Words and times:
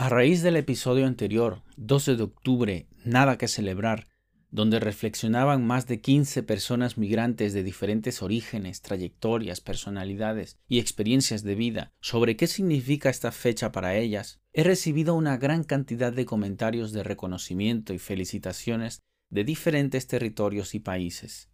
A 0.00 0.08
raíz 0.08 0.40
del 0.40 0.56
episodio 0.56 1.06
anterior, 1.06 1.62
12 1.76 2.16
de 2.16 2.22
octubre, 2.22 2.86
Nada 3.04 3.36
que 3.36 3.48
celebrar, 3.48 4.06
donde 4.50 4.80
reflexionaban 4.80 5.66
más 5.66 5.86
de 5.86 6.00
15 6.00 6.42
personas 6.42 6.96
migrantes 6.96 7.52
de 7.52 7.62
diferentes 7.62 8.22
orígenes, 8.22 8.80
trayectorias, 8.80 9.60
personalidades 9.60 10.56
y 10.68 10.78
experiencias 10.78 11.42
de 11.42 11.54
vida 11.54 11.92
sobre 12.00 12.36
qué 12.38 12.46
significa 12.46 13.10
esta 13.10 13.30
fecha 13.30 13.72
para 13.72 13.94
ellas, 13.94 14.40
he 14.54 14.64
recibido 14.64 15.14
una 15.14 15.36
gran 15.36 15.64
cantidad 15.64 16.14
de 16.14 16.24
comentarios 16.24 16.92
de 16.92 17.02
reconocimiento 17.02 17.92
y 17.92 17.98
felicitaciones 17.98 19.02
de 19.28 19.44
diferentes 19.44 20.06
territorios 20.06 20.74
y 20.74 20.80
países. 20.80 21.50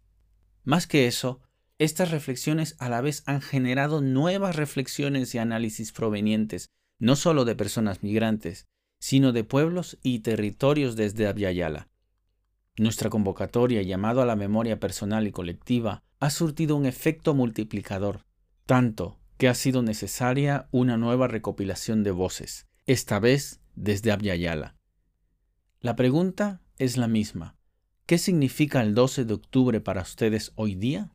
Más 0.63 0.87
que 0.87 1.07
eso, 1.07 1.41
estas 1.79 2.11
reflexiones 2.11 2.77
a 2.79 2.87
la 2.87 3.01
vez 3.01 3.23
han 3.25 3.41
generado 3.41 3.99
nuevas 3.99 4.55
reflexiones 4.55 5.35
y 5.35 5.37
análisis 5.37 5.91
provenientes 5.91 6.69
no 6.99 7.15
solo 7.15 7.45
de 7.45 7.55
personas 7.55 8.03
migrantes, 8.03 8.67
sino 8.99 9.31
de 9.31 9.43
pueblos 9.43 9.97
y 10.01 10.19
territorios 10.19 10.95
desde 10.95 11.27
Abyayala. 11.27 11.87
Nuestra 12.77 13.09
convocatoria 13.09 13.81
llamado 13.81 14.21
a 14.21 14.25
la 14.25 14.35
memoria 14.35 14.79
personal 14.79 15.27
y 15.27 15.31
colectiva 15.31 16.03
ha 16.19 16.29
surtido 16.29 16.75
un 16.75 16.85
efecto 16.85 17.33
multiplicador, 17.33 18.25
tanto 18.65 19.19
que 19.37 19.47
ha 19.47 19.53
sido 19.53 19.83
necesaria 19.83 20.67
una 20.71 20.97
nueva 20.97 21.27
recopilación 21.27 22.03
de 22.03 22.11
voces, 22.11 22.67
esta 22.85 23.19
vez 23.19 23.61
desde 23.75 24.11
Abyayala. 24.11 24.75
La 25.79 25.95
pregunta 25.95 26.61
es 26.77 26.97
la 26.97 27.07
misma. 27.07 27.55
¿Qué 28.05 28.17
significa 28.17 28.81
el 28.81 28.95
12 28.95 29.25
de 29.25 29.33
octubre 29.33 29.81
para 29.81 30.01
ustedes 30.01 30.53
hoy 30.55 30.75
día? 30.75 31.11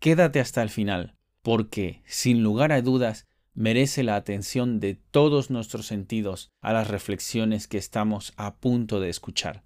Quédate 0.00 0.40
hasta 0.40 0.62
el 0.62 0.70
final, 0.70 1.16
porque, 1.42 2.02
sin 2.06 2.42
lugar 2.42 2.72
a 2.72 2.82
dudas, 2.82 3.26
merece 3.56 4.04
la 4.04 4.14
atención 4.16 4.78
de 4.78 4.94
todos 5.10 5.50
nuestros 5.50 5.86
sentidos 5.86 6.50
a 6.60 6.72
las 6.72 6.88
reflexiones 6.88 7.66
que 7.66 7.78
estamos 7.78 8.32
a 8.36 8.56
punto 8.56 9.00
de 9.00 9.08
escuchar. 9.08 9.64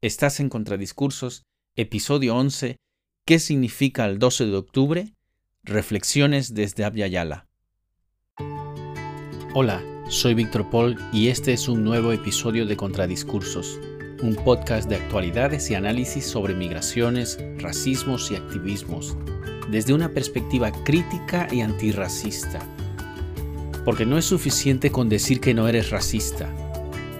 Estás 0.00 0.40
en 0.40 0.48
Contradiscursos, 0.48 1.44
episodio 1.76 2.34
11, 2.34 2.78
¿Qué 3.24 3.38
significa 3.38 4.06
el 4.06 4.18
12 4.18 4.46
de 4.46 4.56
octubre? 4.56 5.14
Reflexiones 5.62 6.54
desde 6.54 6.84
Abyayala. 6.84 7.46
Hola, 9.54 9.80
soy 10.08 10.34
Víctor 10.34 10.68
Paul 10.70 10.96
y 11.12 11.28
este 11.28 11.52
es 11.52 11.68
un 11.68 11.84
nuevo 11.84 12.10
episodio 12.10 12.66
de 12.66 12.76
Contradiscursos, 12.76 13.78
un 14.22 14.34
podcast 14.34 14.88
de 14.88 14.96
actualidades 14.96 15.70
y 15.70 15.76
análisis 15.76 16.26
sobre 16.26 16.54
migraciones, 16.54 17.38
racismos 17.58 18.32
y 18.32 18.34
activismos, 18.34 19.16
desde 19.70 19.94
una 19.94 20.08
perspectiva 20.08 20.72
crítica 20.82 21.46
y 21.52 21.60
antirracista 21.60 22.58
porque 23.84 24.06
no 24.06 24.18
es 24.18 24.24
suficiente 24.24 24.90
con 24.90 25.08
decir 25.08 25.40
que 25.40 25.54
no 25.54 25.68
eres 25.68 25.90
racista. 25.90 26.48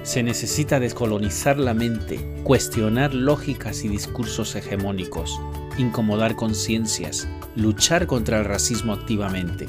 Se 0.02 0.22
necesita 0.22 0.80
descolonizar 0.80 1.58
la 1.58 1.74
mente, 1.74 2.18
cuestionar 2.42 3.14
lógicas 3.14 3.84
y 3.84 3.88
discursos 3.88 4.54
hegemónicos, 4.56 5.40
incomodar 5.78 6.34
conciencias, 6.34 7.28
luchar 7.54 8.06
contra 8.06 8.38
el 8.38 8.44
racismo 8.44 8.92
activamente. 8.92 9.66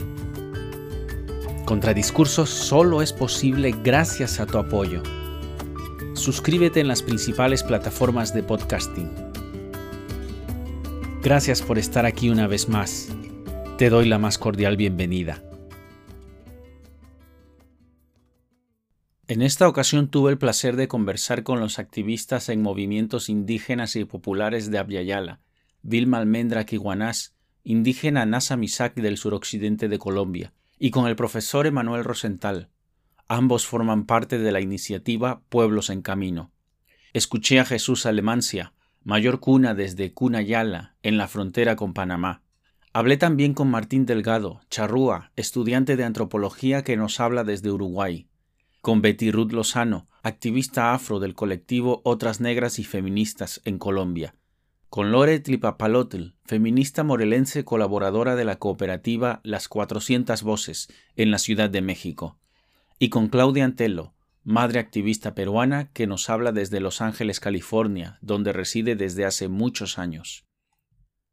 Contradiscursos 1.65 2.49
solo 2.49 3.01
es 3.01 3.13
posible 3.13 3.73
gracias 3.83 4.39
a 4.39 4.45
tu 4.45 4.57
apoyo. 4.57 5.01
Suscríbete 6.13 6.79
en 6.79 6.87
las 6.87 7.01
principales 7.01 7.63
plataformas 7.63 8.33
de 8.33 8.43
podcasting. 8.43 9.09
Gracias 11.23 11.61
por 11.61 11.79
estar 11.79 12.05
aquí 12.05 12.29
una 12.29 12.47
vez 12.47 12.67
más. 12.67 13.07
Te 13.77 13.89
doy 13.89 14.07
la 14.07 14.19
más 14.19 14.37
cordial 14.37 14.77
bienvenida. 14.77 15.41
En 19.33 19.41
esta 19.41 19.67
ocasión 19.67 20.09
tuve 20.09 20.31
el 20.31 20.37
placer 20.37 20.75
de 20.75 20.87
conversar 20.87 21.41
con 21.41 21.59
los 21.59 21.79
activistas 21.79 22.49
en 22.49 22.61
movimientos 22.61 23.29
indígenas 23.29 23.95
y 23.95 24.05
populares 24.05 24.69
de 24.69 24.77
Abyayala, 24.77 25.39
Vilma 25.81 26.19
Almendra 26.19 26.67
Kiguanás, 26.67 27.33
indígena 27.63 28.27
Nasa 28.27 28.57
Misak 28.57 28.93
del 28.93 29.17
suroccidente 29.17 29.87
de 29.87 29.97
Colombia, 29.97 30.53
y 30.77 30.91
con 30.91 31.07
el 31.07 31.15
profesor 31.15 31.65
Emanuel 31.65 32.03
Rosenthal. 32.03 32.69
Ambos 33.27 33.65
forman 33.65 34.05
parte 34.05 34.37
de 34.37 34.51
la 34.51 34.61
iniciativa 34.61 35.41
Pueblos 35.49 35.89
en 35.89 36.03
Camino. 36.03 36.51
Escuché 37.13 37.59
a 37.59 37.65
Jesús 37.65 38.05
Alemancia, 38.05 38.75
mayor 39.03 39.39
cuna 39.39 39.73
desde 39.73 40.13
Cunayala, 40.13 40.95
en 41.01 41.17
la 41.17 41.27
frontera 41.27 41.75
con 41.75 41.95
Panamá. 41.95 42.43
Hablé 42.93 43.17
también 43.17 43.55
con 43.55 43.71
Martín 43.71 44.05
Delgado, 44.05 44.61
charrúa, 44.69 45.31
estudiante 45.35 45.95
de 45.95 46.03
antropología 46.03 46.83
que 46.83 46.97
nos 46.97 47.19
habla 47.19 47.43
desde 47.43 47.71
Uruguay 47.71 48.27
con 48.83 49.01
Betty 49.01 49.31
Ruth 49.31 49.53
Lozano, 49.53 50.09
activista 50.23 50.93
afro 50.93 51.21
del 51.21 51.35
colectivo 51.35 52.01
Otras 52.03 52.41
Negras 52.41 52.79
y 52.79 52.83
Feministas 52.83 53.61
en 53.63 53.79
Colombia, 53.79 54.35
con 54.89 55.09
Lore 55.09 55.39
Tlipapalotl, 55.39 56.33
feminista 56.43 57.05
morelense 57.05 57.63
colaboradora 57.63 58.35
de 58.35 58.43
la 58.43 58.57
cooperativa 58.57 59.39
Las 59.45 59.69
400 59.69 60.43
Voces 60.43 60.89
en 61.15 61.31
la 61.31 61.37
Ciudad 61.37 61.69
de 61.69 61.81
México, 61.81 62.41
y 62.99 63.07
con 63.07 63.29
Claudia 63.29 63.63
Antelo, 63.63 64.15
madre 64.43 64.81
activista 64.81 65.33
peruana 65.33 65.89
que 65.93 66.05
nos 66.05 66.29
habla 66.29 66.51
desde 66.51 66.81
Los 66.81 66.99
Ángeles, 66.99 67.39
California, 67.39 68.17
donde 68.19 68.51
reside 68.51 68.97
desde 68.97 69.23
hace 69.23 69.47
muchos 69.47 69.97
años. 69.97 70.43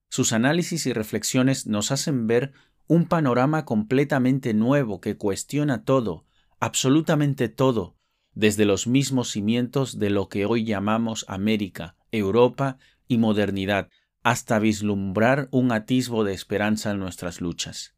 Sus 0.09 0.33
análisis 0.33 0.87
y 0.87 0.93
reflexiones 0.93 1.67
nos 1.67 1.91
hacen 1.91 2.29
ver 2.29 2.53
un 2.87 3.07
panorama 3.07 3.65
completamente 3.65 4.55
nuevo 4.55 5.01
que 5.01 5.17
cuestiona 5.17 5.83
todo 5.85 6.30
absolutamente 6.61 7.49
todo, 7.49 7.97
desde 8.35 8.67
los 8.67 8.87
mismos 8.87 9.31
cimientos 9.31 9.99
de 9.99 10.11
lo 10.11 10.29
que 10.29 10.47
hoy 10.47 10.65
llamamos 10.65 11.25
América, 11.27 11.97
Europa 12.13 12.79
y 13.09 13.19
modernidad, 13.19 13.89
hasta 14.23 14.59
vislumbrar 14.59 15.49
un 15.51 15.73
atisbo 15.73 16.23
de 16.23 16.35
esperanza 16.35 16.91
en 16.91 17.01
nuestras 17.01 17.41
luchas. 17.41 17.95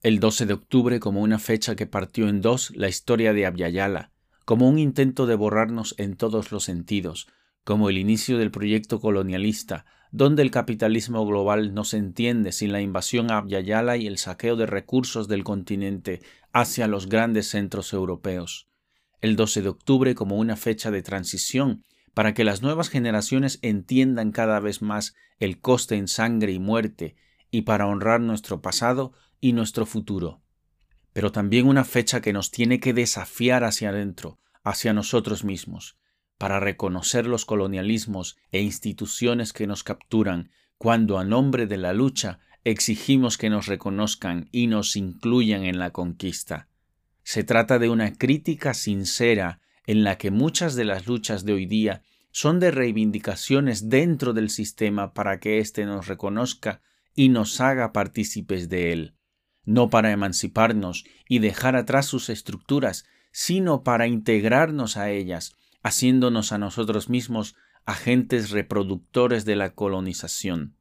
El 0.00 0.18
12 0.18 0.46
de 0.46 0.54
octubre 0.54 1.00
como 1.00 1.20
una 1.20 1.38
fecha 1.38 1.76
que 1.76 1.86
partió 1.86 2.28
en 2.28 2.40
dos 2.40 2.72
la 2.74 2.88
historia 2.88 3.32
de 3.32 3.46
Abyayala, 3.46 4.10
como 4.44 4.68
un 4.68 4.78
intento 4.78 5.26
de 5.26 5.34
borrarnos 5.34 5.94
en 5.98 6.16
todos 6.16 6.52
los 6.52 6.64
sentidos, 6.64 7.28
como 7.64 7.88
el 7.90 7.98
inicio 7.98 8.38
del 8.38 8.50
proyecto 8.50 9.00
colonialista, 9.00 9.86
donde 10.14 10.42
el 10.42 10.52
capitalismo 10.52 11.26
global 11.26 11.74
no 11.74 11.82
se 11.82 11.96
entiende 11.96 12.52
sin 12.52 12.70
la 12.70 12.80
invasión 12.80 13.32
a 13.32 13.38
Abyayala 13.38 13.96
y 13.96 14.06
el 14.06 14.18
saqueo 14.18 14.54
de 14.54 14.64
recursos 14.64 15.26
del 15.26 15.42
continente 15.42 16.22
hacia 16.52 16.86
los 16.86 17.08
grandes 17.08 17.48
centros 17.48 17.92
europeos. 17.92 18.68
El 19.20 19.34
12 19.34 19.62
de 19.62 19.70
octubre 19.70 20.14
como 20.14 20.36
una 20.36 20.54
fecha 20.54 20.92
de 20.92 21.02
transición 21.02 21.82
para 22.14 22.32
que 22.32 22.44
las 22.44 22.62
nuevas 22.62 22.90
generaciones 22.90 23.58
entiendan 23.60 24.30
cada 24.30 24.60
vez 24.60 24.82
más 24.82 25.16
el 25.40 25.60
coste 25.60 25.96
en 25.96 26.06
sangre 26.06 26.52
y 26.52 26.60
muerte 26.60 27.16
y 27.50 27.62
para 27.62 27.88
honrar 27.88 28.20
nuestro 28.20 28.62
pasado 28.62 29.14
y 29.40 29.52
nuestro 29.52 29.84
futuro. 29.84 30.44
Pero 31.12 31.32
también 31.32 31.66
una 31.66 31.82
fecha 31.82 32.20
que 32.20 32.32
nos 32.32 32.52
tiene 32.52 32.78
que 32.78 32.92
desafiar 32.92 33.64
hacia 33.64 33.88
adentro, 33.88 34.38
hacia 34.62 34.92
nosotros 34.92 35.42
mismos, 35.42 35.98
para 36.44 36.60
reconocer 36.60 37.24
los 37.24 37.46
colonialismos 37.46 38.36
e 38.52 38.60
instituciones 38.60 39.54
que 39.54 39.66
nos 39.66 39.82
capturan 39.82 40.50
cuando 40.76 41.16
a 41.16 41.24
nombre 41.24 41.66
de 41.66 41.78
la 41.78 41.94
lucha 41.94 42.38
exigimos 42.64 43.38
que 43.38 43.48
nos 43.48 43.64
reconozcan 43.64 44.50
y 44.52 44.66
nos 44.66 44.94
incluyan 44.94 45.64
en 45.64 45.78
la 45.78 45.88
conquista. 45.88 46.68
Se 47.22 47.44
trata 47.44 47.78
de 47.78 47.88
una 47.88 48.12
crítica 48.12 48.74
sincera 48.74 49.62
en 49.86 50.04
la 50.04 50.18
que 50.18 50.30
muchas 50.30 50.74
de 50.74 50.84
las 50.84 51.06
luchas 51.06 51.46
de 51.46 51.54
hoy 51.54 51.64
día 51.64 52.02
son 52.30 52.60
de 52.60 52.70
reivindicaciones 52.70 53.88
dentro 53.88 54.34
del 54.34 54.50
sistema 54.50 55.14
para 55.14 55.40
que 55.40 55.60
éste 55.60 55.86
nos 55.86 56.08
reconozca 56.08 56.82
y 57.14 57.30
nos 57.30 57.58
haga 57.62 57.94
partícipes 57.94 58.68
de 58.68 58.92
él, 58.92 59.14
no 59.64 59.88
para 59.88 60.12
emanciparnos 60.12 61.06
y 61.26 61.38
dejar 61.38 61.74
atrás 61.74 62.04
sus 62.04 62.28
estructuras, 62.28 63.06
sino 63.32 63.82
para 63.82 64.08
integrarnos 64.08 64.98
a 64.98 65.10
ellas, 65.10 65.56
haciéndonos 65.84 66.50
a 66.50 66.58
nosotros 66.58 67.08
mismos 67.08 67.54
agentes 67.84 68.50
reproductores 68.50 69.44
de 69.44 69.54
la 69.54 69.74
colonización. 69.74 70.74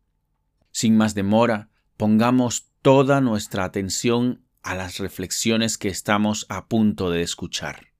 Sin 0.71 0.97
más 0.97 1.13
demora, 1.13 1.69
pongamos 1.97 2.71
toda 2.81 3.21
nuestra 3.21 3.65
atención 3.65 4.41
a 4.63 4.73
las 4.75 4.97
reflexiones 4.97 5.77
que 5.77 5.89
estamos 5.89 6.47
a 6.49 6.67
punto 6.67 7.11
de 7.11 7.21
escuchar. 7.21 7.93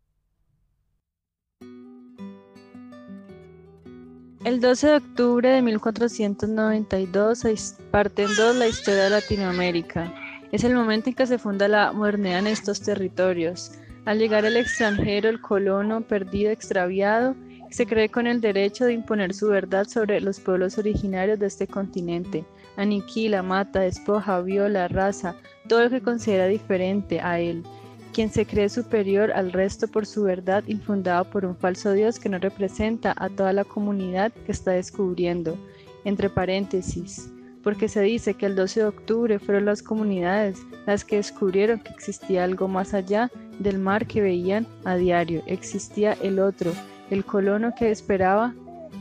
El 4.45 4.59
12 4.59 4.87
de 4.87 4.95
octubre 4.95 5.49
de 5.49 5.61
1492 5.61 7.45
parte 7.91 8.23
en 8.23 8.35
dos 8.35 8.55
la 8.55 8.67
historia 8.67 9.03
de 9.03 9.09
Latinoamérica. 9.09 10.13
Es 10.51 10.63
el 10.63 10.75
momento 10.75 11.09
en 11.09 11.15
que 11.15 11.27
se 11.27 11.37
funda 11.37 11.67
la 11.67 11.91
modernidad 11.93 12.39
en 12.39 12.47
estos 12.47 12.81
territorios. 12.81 13.71
Al 14.05 14.19
llegar 14.19 14.43
el 14.43 14.57
extranjero, 14.57 15.29
el 15.29 15.39
colono 15.39 16.01
perdido, 16.01 16.51
extraviado, 16.51 17.35
se 17.69 17.85
cree 17.85 18.09
con 18.09 18.27
el 18.27 18.41
derecho 18.41 18.85
de 18.85 18.93
imponer 18.93 19.33
su 19.33 19.47
verdad 19.47 19.87
sobre 19.87 20.19
los 20.19 20.41
pueblos 20.41 20.77
originarios 20.77 21.39
de 21.39 21.47
este 21.47 21.67
continente. 21.67 22.43
Aniquila, 22.75 23.41
mata, 23.41 23.79
despoja, 23.79 24.41
viola, 24.41 24.89
raza, 24.89 25.35
todo 25.69 25.85
lo 25.85 25.89
que 25.89 26.01
considera 26.01 26.47
diferente 26.47 27.21
a 27.21 27.39
él. 27.39 27.63
quien 28.11 28.29
se 28.29 28.45
cree 28.45 28.69
superior 28.69 29.31
al 29.31 29.51
resto 29.51 29.87
por 29.87 30.05
su 30.05 30.21
verdad 30.21 30.63
infundada 30.67 31.23
por 31.23 31.45
un 31.45 31.57
falso 31.57 31.93
Dios 31.93 32.19
que 32.19 32.29
no 32.29 32.37
representa 32.37 33.15
a 33.17 33.27
toda 33.27 33.53
la 33.53 33.63
comunidad 33.63 34.31
que 34.45 34.51
está 34.51 34.69
descubriendo, 34.69 35.57
entre 36.05 36.29
paréntesis, 36.29 37.31
porque 37.63 37.87
se 37.87 38.01
dice 38.01 38.35
que 38.35 38.45
el 38.45 38.55
12 38.55 38.81
de 38.81 38.85
octubre 38.85 39.39
fueron 39.39 39.65
las 39.65 39.81
comunidades 39.81 40.59
las 40.85 41.03
que 41.03 41.15
descubrieron 41.15 41.79
que 41.79 41.91
existía 41.91 42.43
algo 42.43 42.67
más 42.67 42.93
allá 42.93 43.31
del 43.59 43.79
mar 43.79 44.07
que 44.07 44.21
veían 44.21 44.67
a 44.85 44.95
diario, 44.95 45.43
existía 45.45 46.13
el 46.21 46.39
otro, 46.39 46.71
el 47.09 47.25
colono 47.25 47.73
que 47.77 47.91
esperaba 47.91 48.53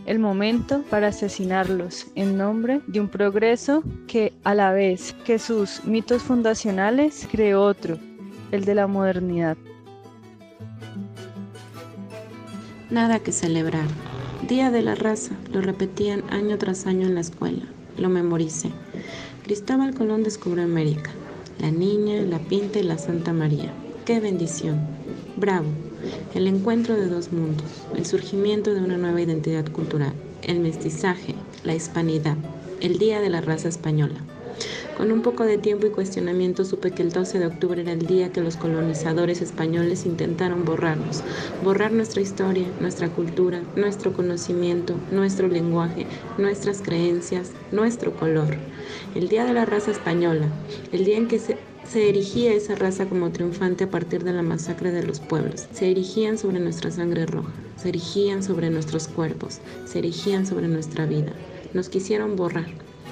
el 0.06 0.19
momento 0.19 0.82
para 0.90 1.08
asesinarlos 1.08 2.06
en 2.14 2.37
nombre 2.37 2.81
de 2.87 3.00
un 3.00 3.08
progreso 3.08 3.82
que 4.06 4.32
a 4.44 4.54
la 4.54 4.72
vez 4.72 5.14
que 5.25 5.38
sus 5.38 5.84
mitos 5.84 6.22
fundacionales 6.22 7.28
creó 7.31 7.62
otro, 7.62 7.99
el 8.50 8.64
de 8.64 8.75
la 8.75 8.87
modernidad. 8.87 9.56
Nada 12.90 13.20
que 13.20 13.32
celebrar. 13.32 13.87
Día 14.48 14.70
de 14.70 14.82
la 14.82 14.94
raza, 14.94 15.34
lo 15.52 15.60
repetían 15.60 16.25
año 16.31 16.58
tras 16.58 16.87
año 16.87 17.06
en 17.06 17.14
la 17.14 17.20
escuela. 17.20 17.62
Lo 17.96 18.08
memoricé. 18.08 18.70
Cristóbal 19.44 19.94
Colón 19.94 20.25
descubrió 20.25 20.64
América. 20.64 21.10
La 21.58 21.70
niña, 21.70 22.20
la 22.22 22.38
pinta 22.38 22.81
y 22.81 22.82
la 22.82 22.98
Santa 22.98 23.32
María. 23.32 23.72
¡Qué 24.04 24.19
bendición! 24.19 24.81
Bravo. 25.37 25.69
El 26.34 26.49
encuentro 26.49 26.96
de 26.96 27.06
dos 27.06 27.32
mundos, 27.32 27.69
el 27.96 28.04
surgimiento 28.04 28.75
de 28.75 28.81
una 28.81 28.96
nueva 28.96 29.20
identidad 29.20 29.70
cultural, 29.70 30.12
el 30.43 30.58
mestizaje, 30.58 31.37
la 31.62 31.76
hispanidad, 31.76 32.37
el 32.81 32.99
Día 32.99 33.20
de 33.20 33.31
la 33.31 33.40
Raza 33.40 33.69
Española. 33.69 34.16
Con 34.96 35.12
un 35.12 35.22
poco 35.22 35.44
de 35.44 35.56
tiempo 35.56 35.87
y 35.87 35.90
cuestionamiento 35.90 36.64
supe 36.64 36.90
que 36.90 37.02
el 37.02 37.12
12 37.12 37.38
de 37.38 37.46
octubre 37.46 37.81
era 37.81 37.93
el 37.93 38.04
día 38.06 38.32
que 38.32 38.40
los 38.40 38.56
colonizadores 38.56 39.40
españoles 39.40 40.05
intentaron 40.05 40.64
borrarnos, 40.64 41.22
borrar 41.62 41.93
nuestra 41.93 42.22
historia, 42.22 42.66
nuestra 42.81 43.08
cultura, 43.08 43.62
nuestro 43.76 44.12
conocimiento, 44.12 44.96
nuestro 45.12 45.46
lenguaje, 45.46 46.06
nuestras 46.38 46.82
creencias, 46.82 47.52
nuestro 47.70 48.16
color. 48.16 48.56
El 49.14 49.28
Día 49.28 49.44
de 49.44 49.52
la 49.52 49.64
Raza 49.64 49.93
Española, 49.93 50.48
el 50.90 51.05
día 51.05 51.19
en 51.19 51.28
que 51.28 51.38
se 51.38 51.56
se 51.88 52.08
erigía 52.08 52.55
esa 52.55 52.75
raza 52.75 53.06
como 53.06 53.31
triunfante 53.31 53.84
a 53.84 53.90
partir 53.90 54.25
de 54.25 54.32
la 54.32 54.43
masacre 54.43 54.93
de 54.93 55.02
los 55.02 55.20
pueblos. 55.20 55.67
Se 55.73 55.90
erigían 55.90 56.38
sobre 56.38 56.61
nuestra 56.61 56.90
sangre 56.90 57.26
roja, 57.26 57.52
se 57.76 57.90
erigían 57.90 58.43
sobre 58.43 58.70
nuestros 58.70 59.08
cuerpos, 59.08 59.61
se 59.84 59.99
erigían 59.99 60.46
sobre 60.46 60.69
nuestra 60.69 61.06
vida. 61.06 61.32
Nos 61.75 61.88
quisieron 61.88 62.37
borrar, 62.37 62.69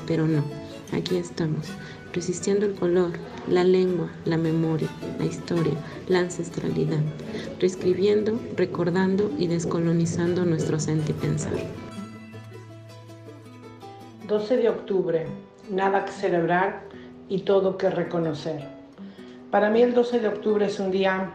pero 0.07 0.27
no. 0.27 0.45
Aquí 0.93 1.17
estamos, 1.17 1.67
resistiendo 2.13 2.67
el 2.67 2.75
color, 2.75 3.13
la 3.49 3.65
lengua, 3.65 4.11
la 4.25 4.37
memoria, 4.37 4.89
la 5.19 5.27
historia, 5.27 5.75
la 6.09 6.21
ancestralidad, 6.21 7.01
reescribiendo, 7.61 8.41
recordando 8.57 9.31
y 9.39 9.47
descolonizando 9.47 10.45
nuestro 10.45 10.81
sentir 10.81 11.15
pensar. 11.17 11.53
12 14.27 14.57
de 14.57 14.69
octubre, 14.69 15.27
nada 15.71 16.05
que 16.05 16.13
celebrar 16.13 16.90
y 17.31 17.39
todo 17.39 17.79
que 17.79 17.89
reconocer. 17.89 18.69
Para 19.51 19.71
mí 19.71 19.81
el 19.81 19.95
12 19.95 20.21
de 20.21 20.29
octubre 20.29 20.67
es 20.67 20.79
un 20.79 20.91
día 20.91 21.31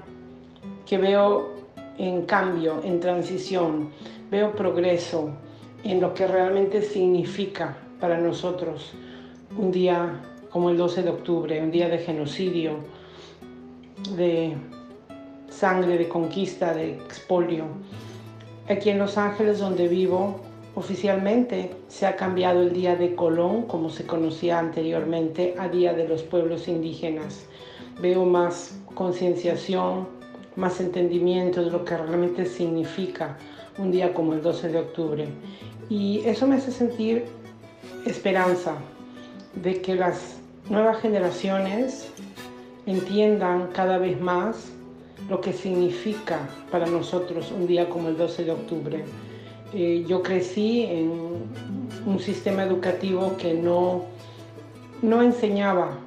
que 0.85 0.99
veo 0.99 1.55
en 1.97 2.23
cambio, 2.23 2.81
en 2.83 2.99
transición, 2.99 3.89
veo 4.29 4.51
progreso 4.51 5.29
en 5.83 6.01
lo 6.01 6.13
que 6.13 6.27
realmente 6.27 6.81
significa 6.81 7.77
para 7.99 8.17
nosotros 8.17 8.93
un 9.57 9.71
día 9.71 10.21
como 10.49 10.69
el 10.69 10.77
12 10.77 11.03
de 11.03 11.09
octubre, 11.09 11.61
un 11.61 11.71
día 11.71 11.87
de 11.87 11.97
genocidio, 11.99 12.79
de 14.15 14.55
sangre, 15.49 15.97
de 15.97 16.09
conquista, 16.09 16.73
de 16.73 16.95
expolio. 16.95 17.65
Aquí 18.67 18.89
en 18.89 18.99
Los 18.99 19.17
Ángeles, 19.17 19.59
donde 19.59 19.87
vivo, 19.87 20.41
Oficialmente 20.75 21.71
se 21.87 22.05
ha 22.05 22.17
cambiado 22.17 22.61
el 22.61 22.73
Día 22.73 22.97
de 22.97 23.15
Colón, 23.15 23.63
como 23.63 23.89
se 23.89 24.05
conocía 24.05 24.59
anteriormente, 24.59 25.55
a 25.57 25.69
Día 25.69 25.93
de 25.93 26.05
los 26.05 26.21
Pueblos 26.21 26.67
Indígenas. 26.67 27.45
Veo 28.01 28.25
más 28.25 28.77
concienciación, 28.93 30.05
más 30.57 30.81
entendimiento 30.81 31.63
de 31.63 31.71
lo 31.71 31.85
que 31.85 31.95
realmente 31.95 32.45
significa 32.45 33.37
un 33.77 33.89
día 33.89 34.13
como 34.13 34.33
el 34.33 34.41
12 34.41 34.67
de 34.67 34.79
octubre. 34.79 35.27
Y 35.89 36.19
eso 36.25 36.45
me 36.45 36.55
hace 36.55 36.73
sentir 36.73 37.23
esperanza 38.05 38.75
de 39.55 39.81
que 39.81 39.95
las 39.95 40.39
nuevas 40.69 40.99
generaciones 40.99 42.11
entiendan 42.85 43.67
cada 43.67 43.97
vez 43.97 44.19
más 44.19 44.71
lo 45.29 45.39
que 45.39 45.53
significa 45.53 46.39
para 46.69 46.85
nosotros 46.85 47.51
un 47.51 47.65
día 47.65 47.87
como 47.87 48.09
el 48.09 48.17
12 48.17 48.43
de 48.43 48.51
octubre. 48.51 49.05
Yo 49.75 50.23
crecí 50.23 50.83
en 50.83 51.11
un 52.05 52.19
sistema 52.19 52.63
educativo 52.63 53.35
que 53.37 53.53
no, 53.53 54.05
no 55.01 55.21
enseñaba 55.21 55.97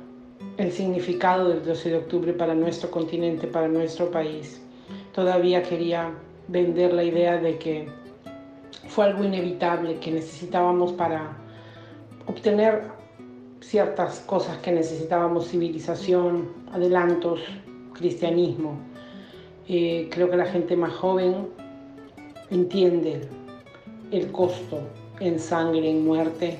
el 0.56 0.72
significado 0.72 1.50
del 1.50 1.62
12 1.62 1.90
de 1.90 1.96
octubre 1.98 2.32
para 2.32 2.54
nuestro 2.54 2.90
continente, 2.90 3.46
para 3.46 3.68
nuestro 3.68 4.10
país. 4.10 4.62
Todavía 5.12 5.62
quería 5.62 6.10
vender 6.48 6.94
la 6.94 7.04
idea 7.04 7.36
de 7.36 7.58
que 7.58 7.88
fue 8.88 9.04
algo 9.04 9.22
inevitable 9.22 9.98
que 9.98 10.12
necesitábamos 10.12 10.94
para 10.94 11.36
obtener 12.26 12.84
ciertas 13.60 14.20
cosas 14.20 14.56
que 14.58 14.72
necesitábamos, 14.72 15.46
civilización, 15.48 16.48
adelantos, 16.72 17.40
cristianismo. 17.92 18.78
Eh, 19.68 20.08
creo 20.10 20.30
que 20.30 20.38
la 20.38 20.46
gente 20.46 20.74
más 20.74 20.94
joven 20.94 21.48
entiende 22.50 23.28
el 24.10 24.30
costo 24.32 24.80
en 25.20 25.38
sangre, 25.38 25.90
en 25.90 26.04
muerte, 26.04 26.56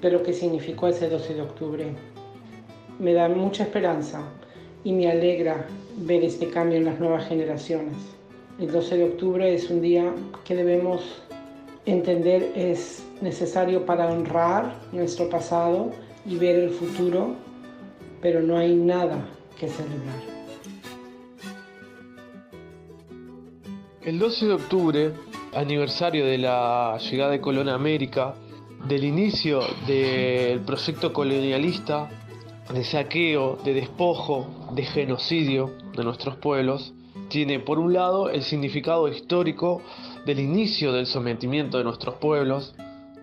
pero 0.00 0.22
que 0.22 0.32
significó 0.32 0.88
ese 0.88 1.08
12 1.08 1.34
de 1.34 1.42
octubre. 1.42 1.86
Me 2.98 3.12
da 3.12 3.28
mucha 3.28 3.64
esperanza 3.64 4.22
y 4.84 4.92
me 4.92 5.10
alegra 5.10 5.66
ver 5.98 6.24
este 6.24 6.48
cambio 6.50 6.78
en 6.78 6.84
las 6.84 7.00
nuevas 7.00 7.26
generaciones. 7.26 7.96
El 8.58 8.70
12 8.72 8.96
de 8.96 9.04
octubre 9.04 9.54
es 9.54 9.70
un 9.70 9.80
día 9.80 10.14
que 10.44 10.54
debemos 10.54 11.22
entender 11.86 12.52
es 12.54 13.04
necesario 13.20 13.86
para 13.86 14.10
honrar 14.10 14.74
nuestro 14.92 15.30
pasado 15.30 15.92
y 16.26 16.36
ver 16.36 16.56
el 16.56 16.70
futuro, 16.70 17.36
pero 18.20 18.42
no 18.42 18.58
hay 18.58 18.74
nada 18.74 19.26
que 19.58 19.68
celebrar. 19.68 20.36
El 24.02 24.18
12 24.18 24.46
de 24.46 24.52
octubre 24.52 25.12
aniversario 25.56 26.26
de 26.26 26.38
la 26.38 26.98
llegada 26.98 27.30
de 27.30 27.40
Colón 27.40 27.68
a 27.68 27.74
América, 27.74 28.34
del 28.86 29.04
inicio 29.04 29.60
del 29.86 30.60
proyecto 30.60 31.12
colonialista, 31.12 32.08
de 32.72 32.84
saqueo, 32.84 33.58
de 33.64 33.72
despojo, 33.72 34.46
de 34.72 34.84
genocidio 34.84 35.72
de 35.96 36.04
nuestros 36.04 36.36
pueblos, 36.36 36.92
tiene 37.28 37.58
por 37.58 37.78
un 37.78 37.92
lado 37.92 38.28
el 38.28 38.42
significado 38.42 39.08
histórico 39.08 39.82
del 40.26 40.40
inicio 40.40 40.92
del 40.92 41.06
sometimiento 41.06 41.78
de 41.78 41.84
nuestros 41.84 42.16
pueblos, 42.16 42.74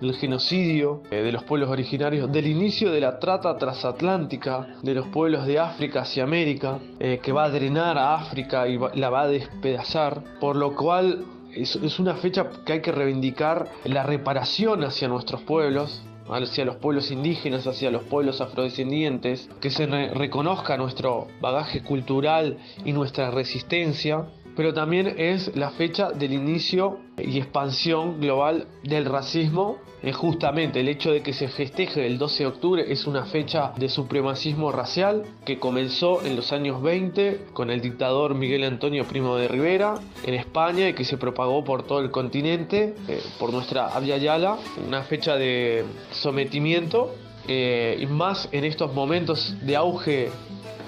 del 0.02 0.16
genocidio 0.16 1.04
eh, 1.12 1.18
de 1.18 1.32
los 1.32 1.44
pueblos 1.44 1.70
originarios, 1.70 2.32
del 2.32 2.48
inicio 2.48 2.92
de 2.92 3.00
la 3.00 3.20
trata 3.20 3.58
transatlántica 3.58 4.68
de 4.82 4.96
los 4.96 5.08
pueblos 5.08 5.46
de 5.46 5.60
África 5.60 6.02
hacia 6.02 6.24
América, 6.24 6.80
eh, 7.00 7.20
que 7.22 7.32
va 7.32 7.46
a 7.46 7.50
drenar 7.50 7.98
a 7.98 8.16
África 8.16 8.68
y 8.68 8.80
la 8.96 9.10
va 9.10 9.22
a 9.22 9.28
despedazar, 9.28 10.24
por 10.40 10.56
lo 10.56 10.76
cual 10.76 11.26
es, 11.56 12.00
una 12.00 12.16
fecha 12.16 12.50
que 12.66 12.74
hay 12.74 12.82
que 12.82 12.92
reivindicar 12.92 13.68
la 13.86 14.04
reparación 14.04 14.84
hacia 14.84 15.08
nuestros 15.08 15.42
pueblos, 15.42 16.04
hacia 16.30 16.66
los 16.66 16.78
pueblos 16.78 17.12
indígenas, 17.12 17.68
hacia 17.68 17.92
los 17.92 18.04
pueblos 18.04 18.42
afrodescendientes, 18.42 19.50
que 19.62 19.70
se 19.70 19.86
reconozca 19.86 20.78
nuestro 20.78 21.28
bagaje 21.42 21.84
cultural 21.84 22.58
y 22.86 22.94
nuestra 22.94 23.32
resistencia, 23.32 24.26
pero 24.56 24.74
también 24.74 25.16
es 25.18 25.56
la 25.56 25.72
fecha 25.72 26.12
del 26.12 26.34
inicio 26.34 27.00
y 27.18 27.38
expansión 27.38 28.20
global 28.20 28.68
del 28.84 29.06
racismo. 29.06 29.78
Justamente 30.14 30.82
el 30.82 30.90
hecho 30.90 31.12
de 31.12 31.22
que 31.22 31.32
se 31.32 31.48
festeje 31.48 32.06
el 32.06 32.18
12 32.18 32.44
de 32.44 32.48
octubre 32.48 32.92
es 32.92 33.08
una 33.08 33.24
fecha 33.24 33.72
de 33.78 33.88
supremacismo 33.88 34.70
racial 34.70 35.24
que 35.46 35.60
comenzó 35.60 36.26
en 36.26 36.36
los 36.36 36.52
años 36.52 36.82
20 36.82 37.46
con 37.54 37.70
el 37.70 37.80
dictador 37.80 38.36
Miguel 38.36 38.66
Antonio 38.66 39.06
Primo 39.06 39.38
de 39.38 39.48
Rivera 39.48 39.96
en 40.26 40.34
España 40.34 40.90
y 40.90 40.94
que 40.94 41.06
se 41.06 41.18
propagó 41.18 41.64
por 41.64 41.84
todo 41.84 42.02
el 42.02 42.12
continente 42.12 42.96
eh, 43.08 43.22
por 43.40 43.54
nuestra 43.54 43.96
Abya 43.96 44.18
Yala, 44.18 44.58
una 44.86 45.04
fecha 45.04 45.38
de 45.38 45.86
sometimiento 46.12 47.16
eh, 47.48 47.98
y 48.00 48.06
más 48.06 48.50
en 48.52 48.66
estos 48.66 48.94
momentos 48.94 49.56
de 49.62 49.78
auge 49.78 50.30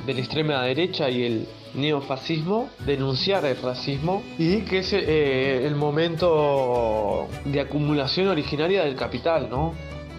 de 0.05 0.13
la 0.13 0.19
extrema 0.19 0.61
derecha 0.63 1.09
y 1.09 1.23
el 1.23 1.47
neofascismo, 1.75 2.69
denunciar 2.85 3.45
el 3.45 3.61
racismo 3.61 4.23
y 4.37 4.61
que 4.61 4.79
es 4.79 4.93
eh, 4.93 5.65
el 5.65 5.75
momento 5.75 7.27
de 7.45 7.61
acumulación 7.61 8.27
originaria 8.27 8.83
del 8.83 8.95
capital, 8.95 9.49
¿no? 9.49 9.73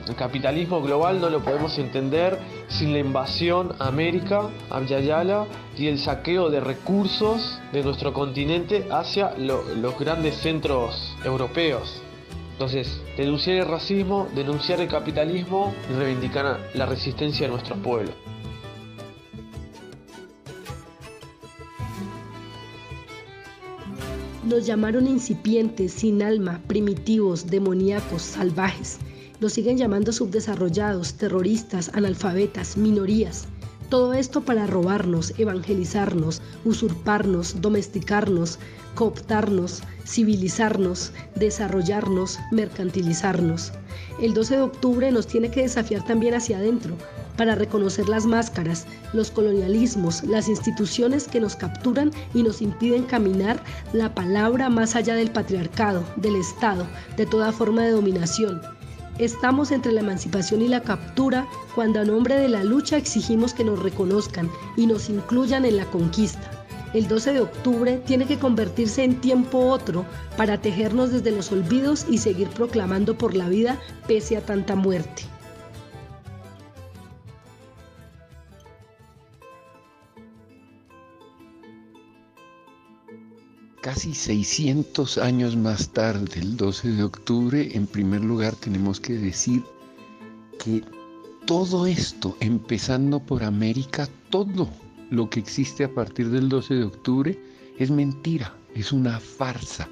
El 0.08 0.14
capitalismo 0.14 0.80
global 0.82 1.20
no 1.20 1.28
lo 1.30 1.42
podemos 1.42 1.78
entender 1.78 2.38
sin 2.68 2.92
la 2.92 3.00
invasión 3.00 3.74
a 3.80 3.88
América, 3.88 4.50
Yala 4.88 5.46
y 5.76 5.88
el 5.88 5.98
saqueo 5.98 6.48
de 6.48 6.60
recursos 6.60 7.58
de 7.72 7.82
nuestro 7.82 8.12
continente 8.12 8.86
hacia 8.90 9.34
los 9.36 9.98
grandes 9.98 10.36
centros 10.36 11.16
europeos. 11.24 12.02
Entonces, 12.52 13.02
denunciar 13.16 13.56
el 13.56 13.66
racismo, 13.66 14.28
denunciar 14.34 14.80
el 14.80 14.88
capitalismo 14.88 15.74
y 15.90 15.94
reivindicar 15.94 16.70
la 16.74 16.86
resistencia 16.86 17.46
de 17.46 17.52
nuestros 17.52 17.78
pueblos. 17.80 18.14
Nos 24.46 24.64
llamaron 24.64 25.08
incipientes, 25.08 25.90
sin 25.90 26.22
alma, 26.22 26.62
primitivos, 26.68 27.48
demoníacos, 27.48 28.22
salvajes. 28.22 28.98
Nos 29.40 29.54
siguen 29.54 29.76
llamando 29.76 30.12
subdesarrollados, 30.12 31.14
terroristas, 31.14 31.90
analfabetas, 31.94 32.76
minorías. 32.76 33.48
Todo 33.88 34.14
esto 34.14 34.42
para 34.42 34.68
robarnos, 34.68 35.34
evangelizarnos, 35.36 36.42
usurparnos, 36.64 37.60
domesticarnos, 37.60 38.60
cooptarnos, 38.94 39.82
civilizarnos, 40.06 41.10
desarrollarnos, 41.34 42.38
mercantilizarnos. 42.52 43.72
El 44.22 44.32
12 44.32 44.54
de 44.58 44.62
octubre 44.62 45.10
nos 45.10 45.26
tiene 45.26 45.50
que 45.50 45.62
desafiar 45.62 46.04
también 46.04 46.34
hacia 46.34 46.58
adentro, 46.58 46.96
para 47.36 47.54
reconocer 47.54 48.08
las 48.08 48.26
máscaras, 48.26 48.86
los 49.12 49.30
colonialismos, 49.30 50.22
las 50.24 50.48
instituciones 50.48 51.28
que 51.28 51.40
nos 51.40 51.56
capturan 51.56 52.10
y 52.34 52.42
nos 52.42 52.62
impiden 52.62 53.04
caminar 53.04 53.62
la 53.92 54.14
palabra 54.14 54.68
más 54.68 54.96
allá 54.96 55.14
del 55.14 55.30
patriarcado, 55.30 56.04
del 56.16 56.36
Estado, 56.36 56.86
de 57.16 57.26
toda 57.26 57.52
forma 57.52 57.82
de 57.82 57.90
dominación. 57.90 58.60
Estamos 59.18 59.70
entre 59.70 59.92
la 59.92 60.00
emancipación 60.00 60.60
y 60.60 60.68
la 60.68 60.82
captura 60.82 61.46
cuando 61.74 62.00
a 62.00 62.04
nombre 62.04 62.36
de 62.36 62.48
la 62.48 62.64
lucha 62.64 62.98
exigimos 62.98 63.54
que 63.54 63.64
nos 63.64 63.82
reconozcan 63.82 64.50
y 64.76 64.86
nos 64.86 65.08
incluyan 65.08 65.64
en 65.64 65.78
la 65.78 65.86
conquista. 65.86 66.50
El 66.92 67.08
12 67.08 67.32
de 67.32 67.40
octubre 67.40 68.02
tiene 68.06 68.26
que 68.26 68.38
convertirse 68.38 69.04
en 69.04 69.20
tiempo 69.20 69.58
otro 69.58 70.04
para 70.36 70.60
tejernos 70.60 71.12
desde 71.12 71.30
los 71.30 71.50
olvidos 71.50 72.06
y 72.08 72.18
seguir 72.18 72.48
proclamando 72.48 73.16
por 73.16 73.34
la 73.34 73.48
vida 73.48 73.78
pese 74.06 74.36
a 74.36 74.40
tanta 74.40 74.76
muerte. 74.76 75.24
Casi 83.86 84.14
600 84.14 85.16
años 85.16 85.54
más 85.54 85.90
tarde, 85.90 86.40
el 86.40 86.56
12 86.56 86.88
de 86.88 87.04
octubre, 87.04 87.68
en 87.72 87.86
primer 87.86 88.20
lugar 88.20 88.56
tenemos 88.56 88.98
que 88.98 89.12
decir 89.12 89.62
que 90.58 90.82
todo 91.46 91.86
esto, 91.86 92.36
empezando 92.40 93.20
por 93.20 93.44
América, 93.44 94.08
todo 94.28 94.68
lo 95.10 95.30
que 95.30 95.38
existe 95.38 95.84
a 95.84 95.94
partir 95.94 96.30
del 96.30 96.48
12 96.48 96.74
de 96.74 96.82
octubre 96.82 97.38
es 97.78 97.92
mentira, 97.92 98.52
es 98.74 98.90
una 98.90 99.20
farsa, 99.20 99.88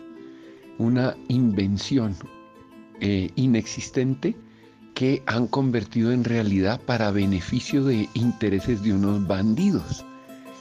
una 0.79 1.17
invención 1.29 2.17
eh, 2.99 3.31
inexistente 3.37 4.35
que 4.95 5.23
han 5.27 5.47
convertido 5.47 6.11
en 6.11 6.25
realidad 6.25 6.81
para 6.81 7.13
beneficio 7.13 7.85
de 7.85 8.09
intereses 8.15 8.83
de 8.83 8.93
unos 8.93 9.25
bandidos, 9.25 10.05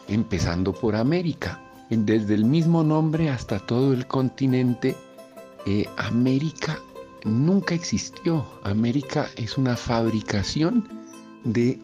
empezando 0.08 0.72
por 0.72 0.96
América 0.96 1.63
desde 1.98 2.36
el 2.36 2.46
mismo 2.46 2.84
nombre 2.84 3.30
hasta 3.30 3.60
todo 3.60 3.94
el 3.94 4.08
continente, 4.08 4.96
eh, 5.66 5.86
América 5.98 6.80
nunca 7.24 7.76
existió. 7.76 8.46
América 8.64 9.30
es 9.36 9.58
una 9.58 9.76
fabricación 9.76 10.88
de 11.44 11.80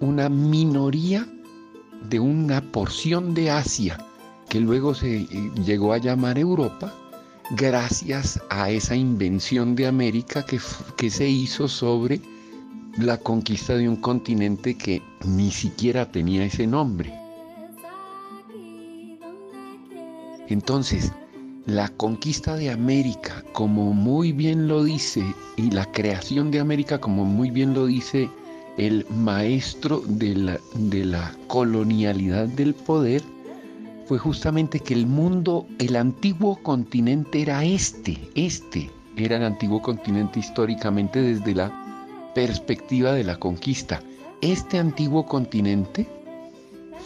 una 0.00 0.28
minoría, 0.28 1.26
de 2.08 2.20
una 2.20 2.60
porción 2.60 3.34
de 3.34 3.50
Asia, 3.50 3.98
que 4.48 4.60
luego 4.60 4.94
se 4.94 5.22
eh, 5.22 5.28
llegó 5.64 5.92
a 5.92 5.98
llamar 5.98 6.38
Europa, 6.38 6.92
gracias 7.50 8.40
a 8.50 8.70
esa 8.70 8.94
invención 8.94 9.74
de 9.74 9.86
América 9.86 10.44
que, 10.44 10.60
que 10.96 11.10
se 11.10 11.28
hizo 11.28 11.68
sobre 11.68 12.20
la 12.98 13.16
conquista 13.16 13.76
de 13.76 13.88
un 13.88 13.96
continente 13.96 14.76
que 14.76 15.02
ni 15.24 15.50
siquiera 15.50 16.10
tenía 16.10 16.44
ese 16.44 16.66
nombre. 16.66 17.27
Entonces, 20.48 21.12
la 21.66 21.88
conquista 21.88 22.56
de 22.56 22.70
América, 22.70 23.44
como 23.52 23.92
muy 23.92 24.32
bien 24.32 24.68
lo 24.68 24.84
dice, 24.84 25.22
y 25.56 25.70
la 25.70 25.84
creación 25.92 26.50
de 26.50 26.60
América, 26.60 26.98
como 26.98 27.24
muy 27.24 27.50
bien 27.50 27.74
lo 27.74 27.86
dice 27.86 28.30
el 28.78 29.04
maestro 29.10 30.02
de 30.06 30.34
la, 31.04 31.36
colonialidad 31.46 32.48
del 32.48 32.74
poder, 32.74 33.22
fue 34.06 34.18
justamente 34.18 34.80
que 34.80 34.94
el 34.94 35.06
mundo, 35.06 35.66
el 35.78 35.96
antiguo 35.96 36.56
continente 36.62 37.42
era 37.42 37.64
este, 37.64 38.18
este 38.34 38.90
era 39.16 39.36
el 39.36 39.44
antiguo 39.44 39.82
continente 39.82 40.38
históricamente 40.38 41.20
desde 41.20 41.54
la 41.54 42.30
perspectiva 42.34 43.12
de 43.12 43.24
la 43.24 43.36
conquista. 43.36 44.00
Este 44.40 44.78
antiguo 44.78 45.26
continente 45.26 46.06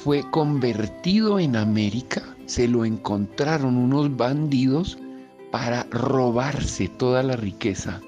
fue 0.05 0.23
convertido 0.31 1.39
en 1.39 1.57
América 1.57 2.23
se 2.53 2.69
lo 2.69 2.85
encontraron 2.85 3.79
unos 3.79 4.15
bandidos 4.15 4.99
para 5.51 5.85
robarse 5.85 6.87
toda 6.87 7.23
la 7.23 7.35
riqueza, 7.35 8.03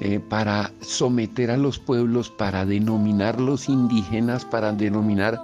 eh, 0.00 0.18
para 0.18 0.72
someter 0.80 1.52
a 1.52 1.56
los 1.56 1.78
pueblos, 1.78 2.28
para 2.28 2.66
denominar 2.66 3.40
los 3.40 3.68
indígenas, 3.68 4.44
para 4.44 4.72
denominar 4.72 5.40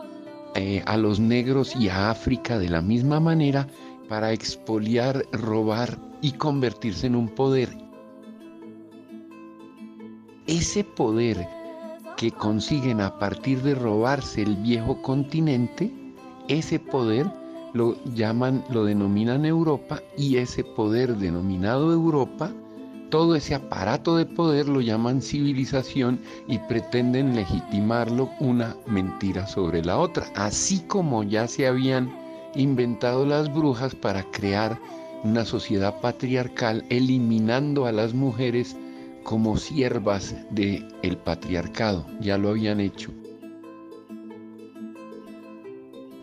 eh, 0.56 0.82
a 0.86 0.96
los 0.96 1.20
negros 1.20 1.76
y 1.76 1.90
a 1.90 2.10
África 2.10 2.58
de 2.58 2.68
la 2.68 2.82
misma 2.82 3.20
manera, 3.20 3.68
para 4.08 4.32
expoliar, 4.32 5.24
robar 5.30 5.96
y 6.20 6.32
convertirse 6.32 7.06
en 7.06 7.14
un 7.14 7.28
poder. 7.28 7.68
Ese 10.48 10.82
poder 10.82 11.46
que 12.16 12.32
consiguen 12.32 13.00
a 13.00 13.16
partir 13.16 13.62
de 13.62 13.76
robarse 13.76 14.42
el 14.42 14.56
viejo 14.56 15.00
continente, 15.02 15.88
ese 16.48 16.80
poder 16.80 17.30
lo 17.72 17.96
llaman, 18.14 18.64
lo 18.70 18.84
denominan 18.84 19.44
Europa 19.44 20.02
y 20.16 20.36
ese 20.36 20.64
poder 20.64 21.16
denominado 21.16 21.92
Europa, 21.92 22.52
todo 23.10 23.34
ese 23.34 23.54
aparato 23.54 24.16
de 24.16 24.26
poder 24.26 24.68
lo 24.68 24.80
llaman 24.80 25.20
civilización 25.20 26.20
y 26.46 26.58
pretenden 26.58 27.34
legitimarlo 27.34 28.30
una 28.38 28.76
mentira 28.86 29.46
sobre 29.46 29.84
la 29.84 29.98
otra, 29.98 30.26
así 30.36 30.80
como 30.86 31.22
ya 31.22 31.48
se 31.48 31.66
habían 31.66 32.12
inventado 32.54 33.26
las 33.26 33.52
brujas 33.52 33.94
para 33.94 34.22
crear 34.30 34.78
una 35.24 35.44
sociedad 35.44 36.00
patriarcal 36.00 36.84
eliminando 36.88 37.86
a 37.86 37.92
las 37.92 38.14
mujeres 38.14 38.76
como 39.22 39.56
siervas 39.56 40.34
del 40.50 40.88
el 41.02 41.16
patriarcado, 41.18 42.06
ya 42.20 42.38
lo 42.38 42.48
habían 42.48 42.80
hecho. 42.80 43.12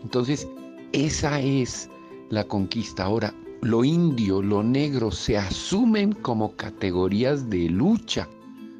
Entonces, 0.02 0.48
esa 0.92 1.40
es 1.40 1.90
la 2.30 2.44
conquista. 2.44 3.04
Ahora, 3.04 3.34
lo 3.60 3.84
indio, 3.84 4.40
lo 4.40 4.62
negro 4.62 5.10
se 5.10 5.36
asumen 5.36 6.12
como 6.12 6.54
categorías 6.56 7.50
de 7.50 7.68
lucha, 7.68 8.28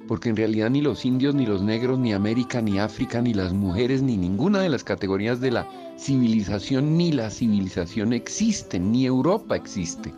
porque 0.07 0.31
en 0.31 0.37
realidad 0.37 0.71
ni 0.71 0.81
los 0.81 1.05
indios, 1.05 1.35
ni 1.35 1.45
los 1.45 1.63
negros, 1.63 1.99
ni 1.99 2.13
América, 2.13 2.63
ni 2.63 2.79
África, 2.79 3.21
ni 3.21 3.35
las 3.35 3.53
mujeres, 3.53 4.03
ni 4.03 4.17
ninguna 4.17 4.61
de 4.61 4.71
las 4.71 4.85
categorías 4.85 5.41
de 5.41 5.51
la 5.51 5.69
civilización, 5.99 6.97
ni 6.97 7.13
la 7.13 7.31
civilización 7.31 8.13
existen, 8.13 8.93
ni 8.93 9.05
Europa 9.05 9.57
existe. 9.57 10.15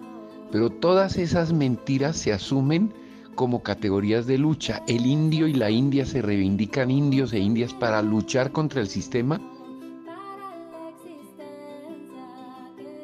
Pero 0.52 0.70
todas 0.70 1.16
esas 1.16 1.52
mentiras 1.52 2.16
se 2.16 2.32
asumen 2.32 2.92
como 3.35 3.62
categorías 3.62 4.26
de 4.26 4.38
lucha. 4.38 4.82
El 4.87 5.06
indio 5.06 5.49
y 5.49 5.54
la 5.54 5.70
india 5.70 6.04
se 6.04 6.23
reivindican 6.23 6.90
indios 6.90 7.32
e 7.32 7.38
indias 7.38 7.73
para 7.75 8.02
luchar 8.02 8.52
contra 8.52 8.80
el 8.80 8.88
sistema 8.88 9.40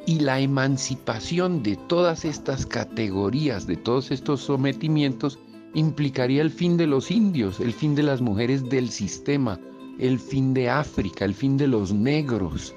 y 0.07 0.21
la 0.21 0.41
emancipación 0.41 1.63
de 1.63 1.77
todas 1.77 2.25
estas 2.25 2.65
categorías, 2.65 3.67
de 3.67 3.77
todos 3.77 4.13
estos 4.13 4.41
sometimientos, 4.41 5.39
implicaría 5.75 6.43
el 6.43 6.51
fin 6.51 6.77
de 6.77 6.87
los 6.87 7.11
indios, 7.11 7.61
el 7.61 7.73
fin 7.73 7.95
de 7.95 8.05
las 8.05 8.21
mujeres 8.21 8.69
del 8.71 8.89
sistema, 8.89 9.61
el 9.99 10.19
fin 10.19 10.55
de 10.55 10.71
África, 10.71 11.25
el 11.25 11.35
fin 11.35 11.57
de 11.57 11.67
los 11.67 11.93
negros. 11.93 12.75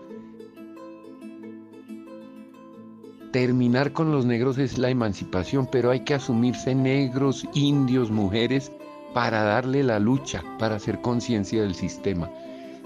Terminar 3.31 3.93
con 3.93 4.11
los 4.11 4.25
negros 4.25 4.57
es 4.57 4.79
la 4.79 4.89
emancipación, 4.89 5.67
pero 5.71 5.91
hay 5.91 5.99
que 5.99 6.15
asumirse 6.15 6.73
negros, 6.73 7.45
indios, 7.53 8.09
mujeres, 8.09 8.71
para 9.13 9.43
darle 9.43 9.83
la 9.83 9.99
lucha, 9.99 10.43
para 10.57 10.75
hacer 10.75 10.99
conciencia 11.01 11.61
del 11.61 11.75
sistema. 11.75 12.29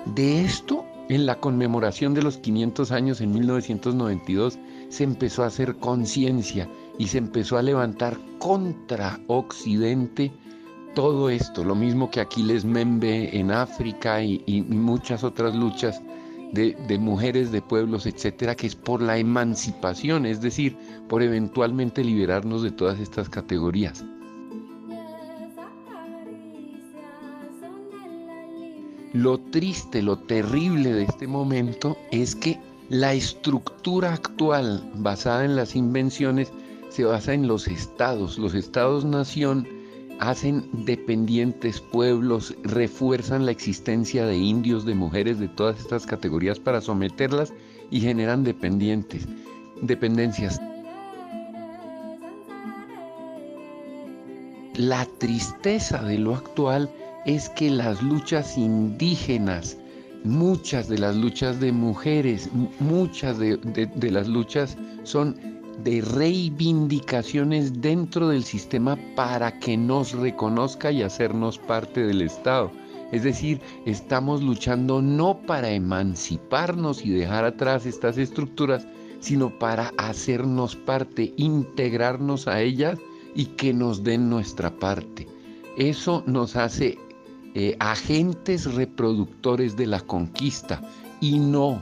De 0.06 0.44
esto 0.44 0.86
en 1.10 1.26
la 1.26 1.40
conmemoración 1.40 2.14
de 2.14 2.24
los 2.24 2.38
500 2.38 2.92
años 2.92 3.22
en 3.22 3.32
1992 3.32 4.58
se 4.90 5.04
empezó 5.04 5.44
a 5.44 5.48
hacer 5.48 5.76
conciencia 5.76 6.70
y 6.98 7.08
se 7.08 7.18
empezó 7.18 7.58
a 7.58 7.62
levantar 7.62 8.18
contra 8.40 9.20
Occidente 9.28 10.32
todo 10.96 11.30
esto, 11.30 11.64
lo 11.64 11.76
mismo 11.76 12.12
que 12.12 12.22
Aquiles 12.22 12.66
Membe 12.66 13.38
en 13.38 13.52
África 13.52 14.22
y, 14.22 14.62
muchas 14.70 15.24
otras 15.24 15.56
luchas 15.56 16.02
de, 16.52 16.78
de, 16.88 17.00
mujeres, 17.00 17.52
de 17.52 17.64
pueblos, 17.64 18.06
etcétera, 18.06 18.54
que 18.54 18.68
es 18.68 18.76
por 18.76 19.02
la 19.02 19.18
emancipación, 19.18 20.28
es 20.28 20.40
decir, 20.40 20.78
por 21.10 21.24
eventualmente 21.24 22.04
liberarnos 22.04 22.62
de 22.62 22.70
todas 22.70 23.00
estas 23.00 23.28
categorías. 23.28 24.06
Lo 29.14 29.40
triste, 29.40 30.02
lo 30.02 30.18
terrible 30.18 30.92
de 30.92 31.04
este 31.04 31.28
momento 31.28 31.96
es 32.12 32.36
que 32.36 32.60
la 32.90 33.14
estructura 33.14 34.12
actual 34.12 34.90
basada 34.96 35.46
en 35.46 35.56
las 35.56 35.76
invenciones 35.76 36.52
se 36.90 37.04
basa 37.04 37.36
en 37.36 37.48
los 37.48 37.68
estados. 37.68 38.40
Los 38.40 38.56
estados-nación 38.56 39.68
hacen 40.20 40.68
dependientes 40.86 41.80
pueblos, 41.80 42.56
refuerzan 42.64 43.46
la 43.46 43.52
existencia 43.52 44.26
de 44.26 44.38
indios, 44.38 44.84
de 44.84 44.96
mujeres, 44.96 45.38
de 45.38 45.48
todas 45.48 45.80
estas 45.80 46.08
categorías 46.08 46.60
para 46.60 46.82
someterlas 46.82 47.54
y 47.92 48.02
generan 48.02 48.44
dependientes, 48.44 49.28
dependencias. 49.84 50.60
La 54.76 55.06
tristeza 55.20 56.02
de 56.02 56.18
lo 56.18 56.34
actual 56.34 56.90
es 57.26 57.50
que 57.50 57.70
las 57.70 58.02
luchas 58.04 58.58
indígenas, 58.58 59.78
muchas 60.24 60.90
de 60.90 60.98
las 60.98 61.16
luchas 61.16 61.60
de 61.60 61.72
mujeres, 61.72 62.50
muchas 62.80 63.40
de, 63.40 63.60
las 64.12 64.28
luchas 64.28 64.78
son 65.04 65.36
de 65.84 66.02
reivindicaciones 66.02 67.82
dentro 67.82 68.30
del 68.30 68.44
sistema 68.44 68.98
para 69.16 69.58
que 69.60 69.78
nos 69.78 70.12
reconozca 70.14 70.92
y 70.92 71.02
hacernos 71.02 71.58
parte 71.58 72.06
del 72.06 72.22
Estado. 72.22 72.72
Es 73.12 73.24
decir, 73.24 73.62
estamos 73.86 74.42
luchando 74.42 75.02
no 75.02 75.40
para 75.46 75.70
emanciparnos 75.70 77.06
y 77.06 77.12
dejar 77.12 77.46
atrás 77.46 77.86
estas 77.86 78.18
estructuras, 78.18 78.88
sino 79.20 79.58
para 79.60 79.94
hacernos 79.98 80.76
parte, 80.76 81.34
integrarnos 81.38 82.48
a 82.48 82.62
ellas 82.62 83.00
y 83.36 83.46
que 83.46 83.74
nos 83.74 84.04
den 84.04 84.30
nuestra 84.30 84.76
parte. 84.78 85.28
Eso 85.78 86.24
nos 86.28 86.56
hace 86.56 86.98
eh, 87.56 87.76
agentes 87.80 88.74
reproductores 88.74 89.76
de 89.76 89.88
la 89.88 90.02
conquista 90.02 90.82
y 91.22 91.40
no 91.40 91.82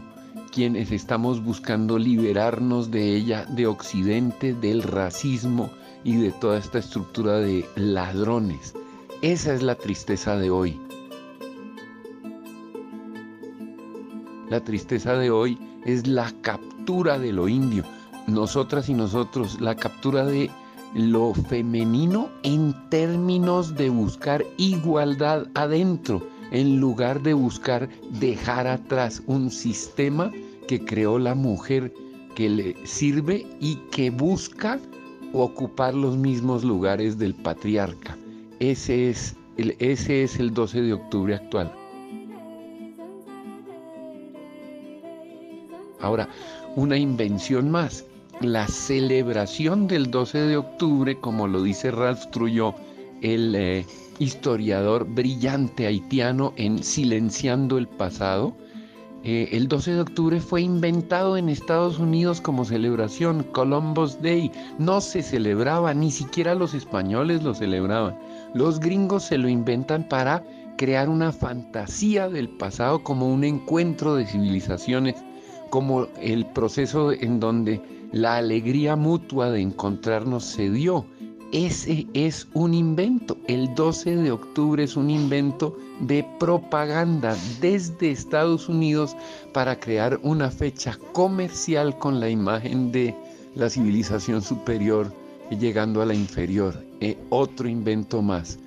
quienes 0.51 0.91
estamos 0.91 1.43
buscando 1.43 1.97
liberarnos 1.97 2.91
de 2.91 3.15
ella, 3.15 3.45
de 3.45 3.67
Occidente, 3.67 4.53
del 4.53 4.83
racismo 4.83 5.69
y 6.03 6.17
de 6.17 6.31
toda 6.31 6.57
esta 6.57 6.79
estructura 6.79 7.39
de 7.39 7.65
ladrones. 7.75 8.73
Esa 9.21 9.53
es 9.53 9.61
la 9.61 9.75
tristeza 9.75 10.35
de 10.35 10.49
hoy. 10.49 10.79
La 14.49 14.61
tristeza 14.61 15.13
de 15.13 15.31
hoy 15.31 15.57
es 15.85 16.05
la 16.07 16.31
captura 16.41 17.17
de 17.17 17.31
lo 17.31 17.47
indio. 17.47 17.85
Nosotras 18.27 18.89
y 18.89 18.93
nosotros, 18.93 19.61
la 19.61 19.75
captura 19.75 20.25
de 20.25 20.51
lo 20.93 21.33
femenino 21.33 22.29
en 22.43 22.75
términos 22.89 23.75
de 23.75 23.89
buscar 23.89 24.45
igualdad 24.57 25.47
adentro, 25.53 26.27
en 26.51 26.79
lugar 26.79 27.21
de 27.21 27.33
buscar 27.33 27.87
dejar 28.19 28.67
atrás 28.67 29.23
un 29.27 29.49
sistema 29.49 30.31
que 30.67 30.83
creó 30.83 31.17
la 31.17 31.35
mujer 31.35 31.93
que 32.35 32.49
le 32.49 32.85
sirve 32.85 33.45
y 33.59 33.75
que 33.91 34.09
busca 34.09 34.79
ocupar 35.33 35.93
los 35.93 36.17
mismos 36.17 36.63
lugares 36.63 37.17
del 37.17 37.35
patriarca. 37.35 38.17
Ese 38.59 39.09
es 39.09 39.35
el, 39.57 39.75
ese 39.79 40.23
es 40.23 40.39
el 40.39 40.53
12 40.53 40.81
de 40.81 40.93
octubre 40.93 41.35
actual. 41.35 41.73
Ahora, 46.01 46.27
una 46.75 46.97
invención 46.97 47.69
más 47.69 48.05
la 48.41 48.67
celebración 48.67 49.87
del 49.87 50.09
12 50.09 50.39
de 50.39 50.57
octubre, 50.57 51.17
como 51.19 51.47
lo 51.47 51.63
dice 51.63 51.91
Ralph 51.91 52.25
Trujillo, 52.31 52.73
el 53.21 53.55
eh, 53.55 53.85
historiador 54.19 55.05
brillante 55.05 55.85
haitiano 55.85 56.53
en 56.55 56.83
Silenciando 56.83 57.77
el 57.77 57.87
Pasado, 57.87 58.55
eh, 59.23 59.49
el 59.51 59.67
12 59.67 59.93
de 59.93 60.01
octubre 60.01 60.39
fue 60.39 60.63
inventado 60.63 61.37
en 61.37 61.49
Estados 61.49 61.99
Unidos 61.99 62.41
como 62.41 62.65
celebración, 62.65 63.43
Columbus 63.51 64.19
Day. 64.19 64.51
No 64.79 64.99
se 64.99 65.21
celebraba, 65.21 65.93
ni 65.93 66.09
siquiera 66.09 66.55
los 66.55 66.73
españoles 66.73 67.43
lo 67.43 67.53
celebraban. 67.53 68.17
Los 68.55 68.79
gringos 68.79 69.23
se 69.23 69.37
lo 69.37 69.47
inventan 69.47 70.09
para 70.09 70.43
crear 70.75 71.07
una 71.07 71.31
fantasía 71.31 72.29
del 72.29 72.49
pasado 72.49 73.03
como 73.03 73.31
un 73.31 73.43
encuentro 73.43 74.15
de 74.15 74.25
civilizaciones, 74.25 75.15
como 75.69 76.07
el 76.19 76.47
proceso 76.47 77.11
en 77.11 77.39
donde 77.39 77.79
la 78.11 78.37
alegría 78.37 78.95
mutua 78.95 79.51
de 79.51 79.61
encontrarnos 79.61 80.43
se 80.43 80.69
dio. 80.69 81.05
Ese 81.51 82.07
es 82.13 82.47
un 82.53 82.73
invento. 82.73 83.37
El 83.47 83.73
12 83.75 84.15
de 84.17 84.31
octubre 84.31 84.83
es 84.83 84.95
un 84.95 85.09
invento 85.09 85.77
de 85.99 86.25
propaganda 86.39 87.35
desde 87.59 88.11
Estados 88.11 88.69
Unidos 88.69 89.15
para 89.53 89.79
crear 89.79 90.19
una 90.23 90.49
fecha 90.49 90.97
comercial 91.11 91.97
con 91.97 92.19
la 92.19 92.29
imagen 92.29 92.91
de 92.91 93.15
la 93.55 93.69
civilización 93.69 94.41
superior 94.41 95.13
llegando 95.49 96.01
a 96.01 96.05
la 96.05 96.13
inferior. 96.13 96.81
Eh, 97.01 97.17
otro 97.29 97.67
invento 97.67 98.21
más. 98.21 98.57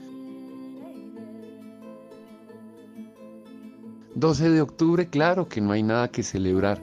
12 4.15 4.51
de 4.51 4.61
octubre, 4.61 5.09
claro 5.09 5.49
que 5.49 5.61
no 5.61 5.73
hay 5.73 5.83
nada 5.83 6.09
que 6.09 6.23
celebrar, 6.23 6.81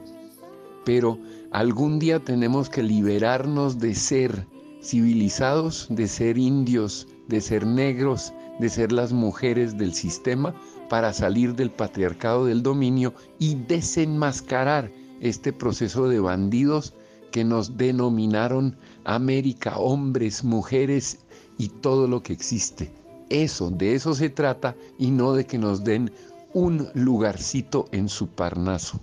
pero 0.85 1.17
Algún 1.51 1.99
día 1.99 2.17
tenemos 2.23 2.69
que 2.69 2.81
liberarnos 2.81 3.77
de 3.77 3.93
ser 3.93 4.47
civilizados, 4.81 5.85
de 5.89 6.07
ser 6.07 6.37
indios, 6.37 7.09
de 7.27 7.41
ser 7.41 7.67
negros, 7.67 8.31
de 8.61 8.69
ser 8.69 8.93
las 8.93 9.11
mujeres 9.11 9.77
del 9.77 9.93
sistema 9.93 10.55
para 10.87 11.11
salir 11.11 11.53
del 11.53 11.69
patriarcado 11.69 12.45
del 12.45 12.63
dominio 12.63 13.13
y 13.37 13.55
desenmascarar 13.55 14.89
este 15.19 15.51
proceso 15.51 16.07
de 16.07 16.21
bandidos 16.21 16.93
que 17.31 17.43
nos 17.43 17.75
denominaron 17.75 18.77
América, 19.03 19.77
hombres, 19.77 20.45
mujeres 20.45 21.19
y 21.57 21.67
todo 21.67 22.07
lo 22.07 22.23
que 22.23 22.31
existe. 22.31 22.93
Eso, 23.29 23.71
de 23.71 23.93
eso 23.93 24.13
se 24.13 24.29
trata 24.29 24.77
y 24.97 25.11
no 25.11 25.33
de 25.33 25.45
que 25.45 25.57
nos 25.57 25.83
den 25.83 26.13
un 26.53 26.87
lugarcito 26.93 27.87
en 27.91 28.07
su 28.07 28.29
parnaso. 28.29 29.01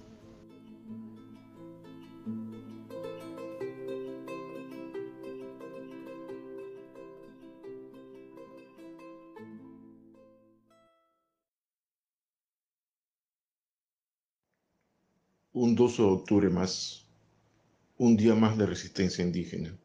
Un 15.60 15.74
12 15.74 16.02
de 16.02 16.08
octubre 16.08 16.50
más, 16.50 17.04
un 17.96 18.16
día 18.16 18.36
más 18.36 18.56
de 18.56 18.64
resistencia 18.64 19.24
indígena. 19.24 19.76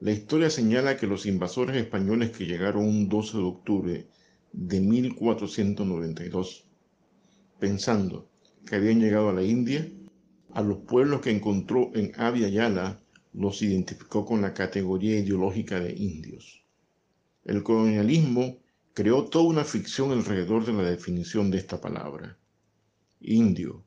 La 0.00 0.12
historia 0.12 0.48
señala 0.48 0.96
que 0.96 1.06
los 1.06 1.26
invasores 1.26 1.76
españoles 1.76 2.30
que 2.30 2.46
llegaron 2.46 2.88
un 2.88 3.06
12 3.06 3.36
de 3.36 3.44
octubre 3.44 4.06
de 4.52 4.80
1492, 4.80 6.64
pensando 7.58 8.30
que 8.66 8.76
habían 8.76 8.98
llegado 8.98 9.28
a 9.28 9.34
la 9.34 9.42
India, 9.42 9.86
a 10.54 10.62
los 10.62 10.78
pueblos 10.78 11.20
que 11.20 11.32
encontró 11.32 11.90
en 11.94 12.12
Abya 12.16 12.48
Yala 12.48 13.02
los 13.34 13.60
identificó 13.60 14.24
con 14.24 14.40
la 14.40 14.54
categoría 14.54 15.18
ideológica 15.18 15.80
de 15.80 15.92
indios. 15.92 16.64
El 17.44 17.62
colonialismo 17.62 18.56
creó 18.94 19.26
toda 19.26 19.44
una 19.44 19.64
ficción 19.64 20.12
alrededor 20.12 20.64
de 20.64 20.72
la 20.72 20.90
definición 20.90 21.50
de 21.50 21.58
esta 21.58 21.78
palabra. 21.78 22.38
Indio, 23.20 23.85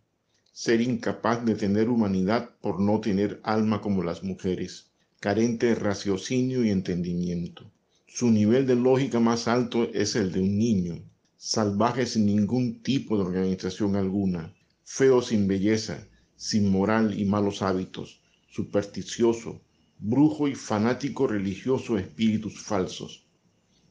ser 0.63 0.81
incapaz 0.81 1.45
de 1.45 1.55
tener 1.55 1.87
humanidad 1.87 2.49
por 2.59 2.81
no 2.81 2.99
tener 2.99 3.39
alma 3.43 3.79
como 3.79 4.03
las 4.03 4.23
mujeres, 4.23 4.91
carente 5.21 5.67
de 5.67 5.75
raciocinio 5.75 6.65
y 6.65 6.69
entendimiento. 6.69 7.71
Su 8.07 8.29
nivel 8.29 8.67
de 8.67 8.75
lógica 8.75 9.21
más 9.21 9.47
alto 9.47 9.89
es 9.93 10.17
el 10.17 10.33
de 10.33 10.41
un 10.41 10.57
niño, 10.57 11.01
salvaje 11.37 12.05
sin 12.05 12.25
ningún 12.25 12.83
tipo 12.83 13.15
de 13.15 13.23
organización 13.23 13.95
alguna, 13.95 14.53
feo 14.83 15.21
sin 15.21 15.47
belleza, 15.47 16.05
sin 16.35 16.69
moral 16.69 17.17
y 17.17 17.23
malos 17.23 17.61
hábitos, 17.61 18.19
supersticioso, 18.49 19.61
brujo 19.97 20.49
y 20.49 20.55
fanático 20.55 21.25
religioso 21.25 21.95
de 21.95 22.01
espíritus 22.01 22.59
falsos, 22.59 23.25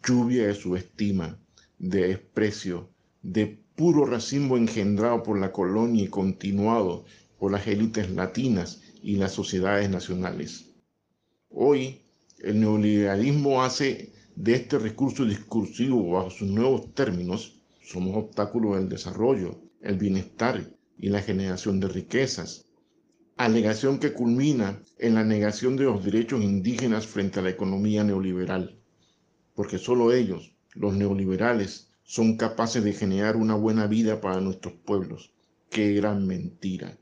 lluvia 0.06 0.46
de 0.46 0.54
su 0.54 0.76
estima, 0.76 1.40
de 1.78 2.08
desprecio, 2.08 2.90
de 3.22 3.58
puro 3.78 4.04
racismo 4.04 4.56
engendrado 4.56 5.22
por 5.22 5.38
la 5.38 5.52
colonia 5.52 6.02
y 6.02 6.08
continuado 6.08 7.04
por 7.38 7.52
las 7.52 7.64
élites 7.68 8.10
latinas 8.10 8.82
y 9.04 9.14
las 9.14 9.30
sociedades 9.30 9.88
nacionales. 9.88 10.72
Hoy, 11.48 12.02
el 12.40 12.58
neoliberalismo 12.58 13.62
hace 13.62 14.12
de 14.34 14.54
este 14.54 14.80
recurso 14.80 15.24
discursivo 15.24 16.10
bajo 16.10 16.30
sus 16.30 16.48
nuevos 16.48 16.92
términos, 16.92 17.60
somos 17.80 18.16
obstáculos 18.16 18.74
del 18.74 18.88
desarrollo, 18.88 19.60
el 19.80 19.96
bienestar 19.96 20.60
y 20.98 21.10
la 21.10 21.22
generación 21.22 21.78
de 21.78 21.86
riquezas. 21.86 22.64
Alegación 23.36 24.00
que 24.00 24.12
culmina 24.12 24.82
en 24.98 25.14
la 25.14 25.22
negación 25.22 25.76
de 25.76 25.84
los 25.84 26.04
derechos 26.04 26.42
indígenas 26.42 27.06
frente 27.06 27.38
a 27.38 27.42
la 27.44 27.50
economía 27.50 28.02
neoliberal, 28.02 28.76
porque 29.54 29.78
solo 29.78 30.12
ellos, 30.12 30.52
los 30.74 30.96
neoliberales, 30.96 31.87
son 32.08 32.38
capaces 32.38 32.82
de 32.82 32.94
generar 32.94 33.36
una 33.36 33.54
buena 33.54 33.86
vida 33.86 34.22
para 34.22 34.40
nuestros 34.40 34.72
pueblos. 34.72 35.30
¡Qué 35.68 35.92
gran 35.92 36.26
mentira! 36.26 36.96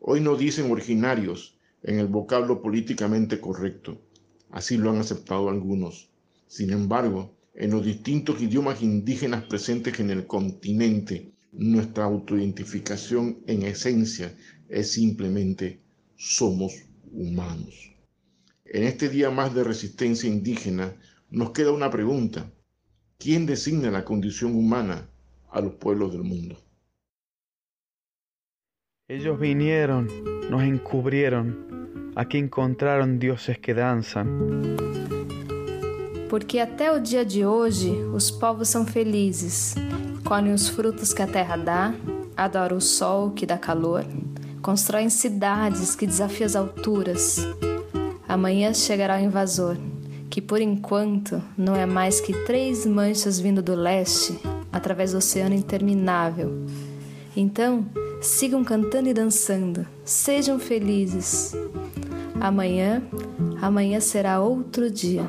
Hoy 0.00 0.22
no 0.22 0.34
dicen 0.34 0.70
originarios 0.70 1.58
en 1.82 1.98
el 1.98 2.06
vocablo 2.06 2.62
políticamente 2.62 3.38
correcto. 3.38 4.00
Así 4.50 4.78
lo 4.78 4.88
han 4.88 4.96
aceptado 4.96 5.50
algunos. 5.50 6.08
Sin 6.46 6.70
embargo, 6.70 7.36
en 7.54 7.72
los 7.72 7.84
distintos 7.84 8.40
idiomas 8.40 8.80
indígenas 8.80 9.44
presentes 9.44 10.00
en 10.00 10.08
el 10.08 10.26
continente, 10.26 11.32
nuestra 11.52 12.04
autoidentificación 12.04 13.40
en 13.46 13.62
esencia 13.64 14.34
es 14.70 14.90
simplemente 14.90 15.82
somos 16.16 16.72
humanos. 17.12 17.92
En 18.64 18.84
este 18.84 19.10
día 19.10 19.30
más 19.30 19.54
de 19.54 19.64
resistencia 19.64 20.30
indígena 20.30 20.96
nos 21.28 21.50
queda 21.50 21.72
una 21.72 21.90
pregunta. 21.90 22.50
¿Quién 23.18 23.46
designa 23.46 23.90
la 23.90 24.04
condición 24.04 24.54
humana 24.54 25.08
a 25.50 25.60
los 25.62 25.72
pueblos 25.74 26.12
del 26.12 26.22
mundo? 26.22 26.56
Ellos 29.08 29.40
vinieron, 29.40 30.06
nos 30.50 30.62
encubrieron, 30.62 32.12
aquí 32.14 32.36
encontraron 32.36 33.18
dioses 33.18 33.58
que 33.58 33.72
dançam. 33.72 34.26
Porque 36.28 36.60
até 36.60 36.92
o 36.92 37.00
dia 37.00 37.24
de 37.24 37.46
hoje 37.46 37.90
os 38.12 38.30
povos 38.30 38.68
são 38.68 38.84
felizes, 38.84 39.74
colhem 40.22 40.52
os 40.52 40.68
frutos 40.68 41.14
que 41.14 41.22
a 41.22 41.26
terra 41.26 41.56
dá, 41.56 41.94
adoram 42.36 42.76
o 42.76 42.80
sol 42.82 43.30
que 43.30 43.46
dá 43.46 43.56
calor, 43.56 44.04
constroem 44.60 45.08
cidades 45.08 45.96
que 45.96 46.06
desafiam 46.06 46.46
as 46.46 46.54
alturas. 46.54 47.38
Amanhã 48.28 48.74
chegará 48.74 49.16
o 49.16 49.20
invasor, 49.20 49.78
que 50.36 50.42
por 50.42 50.60
enquanto 50.60 51.42
não 51.56 51.74
é 51.74 51.86
mais 51.86 52.20
que 52.20 52.30
três 52.44 52.84
manchas 52.84 53.40
vindo 53.40 53.62
do 53.62 53.74
leste 53.74 54.38
através 54.70 55.12
do 55.12 55.16
oceano 55.16 55.54
interminável. 55.54 56.52
Então, 57.34 57.86
sigam 58.20 58.62
cantando 58.62 59.08
e 59.08 59.14
dançando, 59.14 59.86
sejam 60.04 60.58
felizes. 60.58 61.56
Amanhã, 62.38 63.02
amanhã 63.62 63.98
será 63.98 64.38
outro 64.38 64.90
dia. 64.90 65.22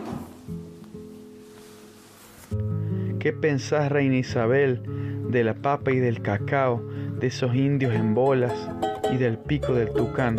¿Qué 3.17 3.31
pensás, 3.31 3.89
Reina 3.89 4.17
Isabel, 4.17 4.81
de 5.31 5.41
la 5.41 5.53
papa 5.53 5.89
y 5.93 5.99
del 5.99 6.21
cacao, 6.21 6.83
de 7.17 7.27
esos 7.27 7.55
indios 7.55 7.93
en 7.93 8.13
bolas 8.13 8.51
y 9.09 9.15
del 9.15 9.37
pico 9.37 9.71
del 9.71 9.89
tucán? 9.93 10.35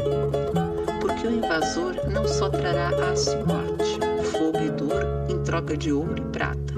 Porque 1.00 1.26
o 1.26 1.30
invasor 1.30 2.06
não 2.12 2.28
só 2.28 2.50
trará 2.50 2.90
aço 3.10 3.32
e 3.32 3.44
morte, 3.44 4.07
troca 5.58 5.76
de 5.76 5.92
ouro 5.92 6.14
e 6.16 6.20
prata. 6.30 6.74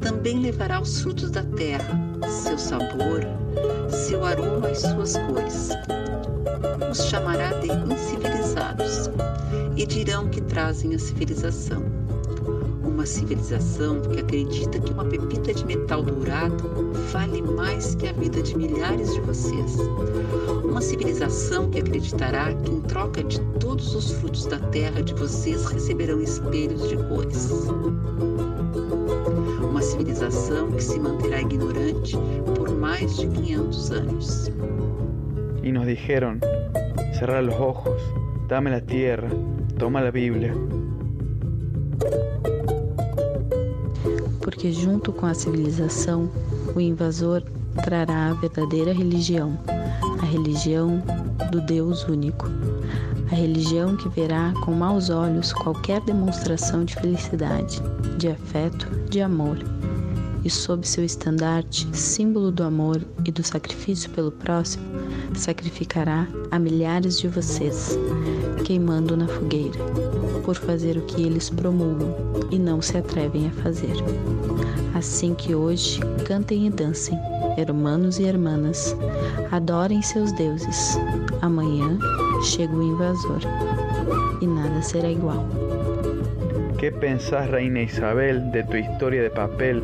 Também 0.00 0.40
levará 0.40 0.80
os 0.80 1.02
frutos 1.02 1.30
da 1.30 1.42
terra, 1.42 1.98
seu 2.26 2.56
sabor, 2.56 3.20
seu 3.90 4.24
aroma 4.24 4.70
e 4.70 4.74
suas 4.74 5.16
cores. 5.18 5.70
Os 6.90 7.04
chamará 7.08 7.50
de 7.60 7.68
incivilizados 7.68 9.10
e 9.76 9.84
dirão 9.84 10.28
que 10.28 10.40
trazem 10.40 10.94
a 10.94 10.98
civilização 10.98 11.97
uma 12.98 13.06
civilização 13.06 14.00
que 14.00 14.18
acredita 14.18 14.80
que 14.80 14.92
uma 14.92 15.04
pepita 15.04 15.54
de 15.54 15.64
metal 15.64 16.02
dourado 16.02 16.64
vale 17.12 17.40
mais 17.40 17.94
que 17.94 18.08
a 18.08 18.12
vida 18.12 18.42
de 18.42 18.58
milhares 18.58 19.14
de 19.14 19.20
vocês. 19.20 19.78
Uma 20.64 20.80
civilização 20.80 21.70
que 21.70 21.78
acreditará 21.78 22.52
que, 22.54 22.72
em 22.72 22.80
troca 22.80 23.22
de 23.22 23.40
todos 23.60 23.94
os 23.94 24.10
frutos 24.14 24.46
da 24.46 24.58
terra 24.70 25.00
de 25.00 25.14
vocês, 25.14 25.64
receberão 25.66 26.20
espelhos 26.20 26.88
de 26.88 26.96
cores. 26.96 27.68
Uma 29.62 29.80
civilização 29.80 30.72
que 30.72 30.82
se 30.82 30.98
manterá 30.98 31.40
ignorante 31.40 32.18
por 32.56 32.68
mais 32.68 33.16
de 33.16 33.28
500 33.28 33.90
anos. 33.92 34.50
Y 35.62 35.70
nos 35.70 35.86
dijeron, 35.86 36.40
cerrar 37.16 37.44
los 37.44 37.54
ojos, 37.60 38.02
dame 38.48 38.70
la 38.70 38.80
tierra, 38.80 39.28
toma 39.78 40.00
la 40.00 40.10
Biblia. 40.10 40.52
Porque 44.58 44.72
junto 44.72 45.12
com 45.12 45.24
a 45.24 45.34
civilização, 45.34 46.28
o 46.74 46.80
invasor 46.80 47.44
trará 47.84 48.30
a 48.30 48.34
verdadeira 48.34 48.92
religião, 48.92 49.56
a 50.20 50.26
religião 50.26 51.00
do 51.52 51.60
Deus 51.60 52.02
único, 52.08 52.46
a 53.30 53.36
religião 53.36 53.96
que 53.96 54.08
verá 54.08 54.52
com 54.64 54.72
maus 54.72 55.10
olhos 55.10 55.52
qualquer 55.52 56.00
demonstração 56.00 56.84
de 56.84 56.96
felicidade, 56.96 57.80
de 58.16 58.26
afeto, 58.26 58.88
de 59.08 59.20
amor, 59.20 59.58
e 60.44 60.50
sob 60.50 60.84
seu 60.84 61.04
estandarte, 61.04 61.86
símbolo 61.96 62.50
do 62.50 62.64
amor 62.64 63.00
e 63.24 63.30
do 63.30 63.44
sacrifício 63.44 64.10
pelo 64.10 64.32
próximo, 64.32 64.84
sacrificará 65.36 66.26
a 66.50 66.58
milhares 66.58 67.20
de 67.20 67.28
vocês, 67.28 67.96
queimando 68.64 69.16
na 69.16 69.28
fogueira, 69.28 69.78
por 70.48 70.56
fazer 70.56 70.96
o 70.96 71.02
que 71.02 71.26
eles 71.26 71.50
promulgam 71.50 72.14
e 72.50 72.58
não 72.58 72.80
se 72.80 72.96
atrevem 72.96 73.48
a 73.48 73.50
fazer. 73.62 73.92
Assim 74.94 75.34
que 75.34 75.54
hoje 75.54 76.00
cantem 76.26 76.66
e 76.66 76.70
dancem, 76.70 77.18
hermanos 77.58 78.18
e 78.18 78.24
hermanas, 78.24 78.96
adorem 79.52 80.00
seus 80.00 80.32
deuses. 80.32 80.98
Amanhã 81.42 81.98
chega 82.42 82.74
o 82.74 82.82
invasor 82.82 83.40
e 84.40 84.46
nada 84.46 84.80
será 84.80 85.10
igual. 85.10 85.44
¿Qué 86.78 86.92
pensás, 86.92 87.50
Reina 87.50 87.82
Isabel, 87.82 88.50
de 88.50 88.62
tu 88.62 88.78
historia 88.78 89.24
de 89.24 89.30
papel? 89.30 89.82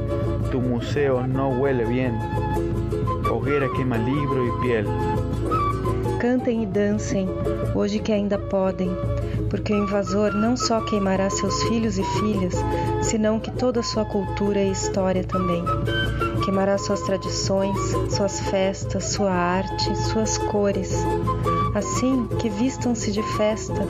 Tu 0.50 0.58
museo 0.62 1.26
no 1.26 1.50
huele 1.60 1.84
bien. 1.84 2.14
Hogueira 3.30 3.68
queima 3.74 3.98
livro 3.98 4.46
e 4.46 4.62
piel. 4.62 4.86
Cantem 6.20 6.62
e 6.62 6.66
dancem, 6.66 7.28
hoje 7.74 7.98
que 7.98 8.10
ainda 8.10 8.38
podem, 8.38 8.88
porque 9.54 9.72
o 9.72 9.84
invasor 9.84 10.34
não 10.34 10.56
só 10.56 10.80
queimará 10.80 11.30
seus 11.30 11.62
filhos 11.68 11.96
e 11.96 12.02
filhas, 12.18 12.54
senão 13.02 13.38
que 13.38 13.52
toda 13.52 13.84
sua 13.84 14.04
cultura 14.04 14.60
e 14.60 14.72
história 14.72 15.22
também. 15.22 15.62
Queimará 16.44 16.76
suas 16.76 17.00
tradições, 17.02 17.78
suas 18.10 18.40
festas, 18.40 19.04
sua 19.04 19.30
arte, 19.30 19.96
suas 19.96 20.38
cores. 20.38 20.92
Assim 21.72 22.26
que 22.40 22.50
vistam-se 22.50 23.12
de 23.12 23.22
festa, 23.36 23.80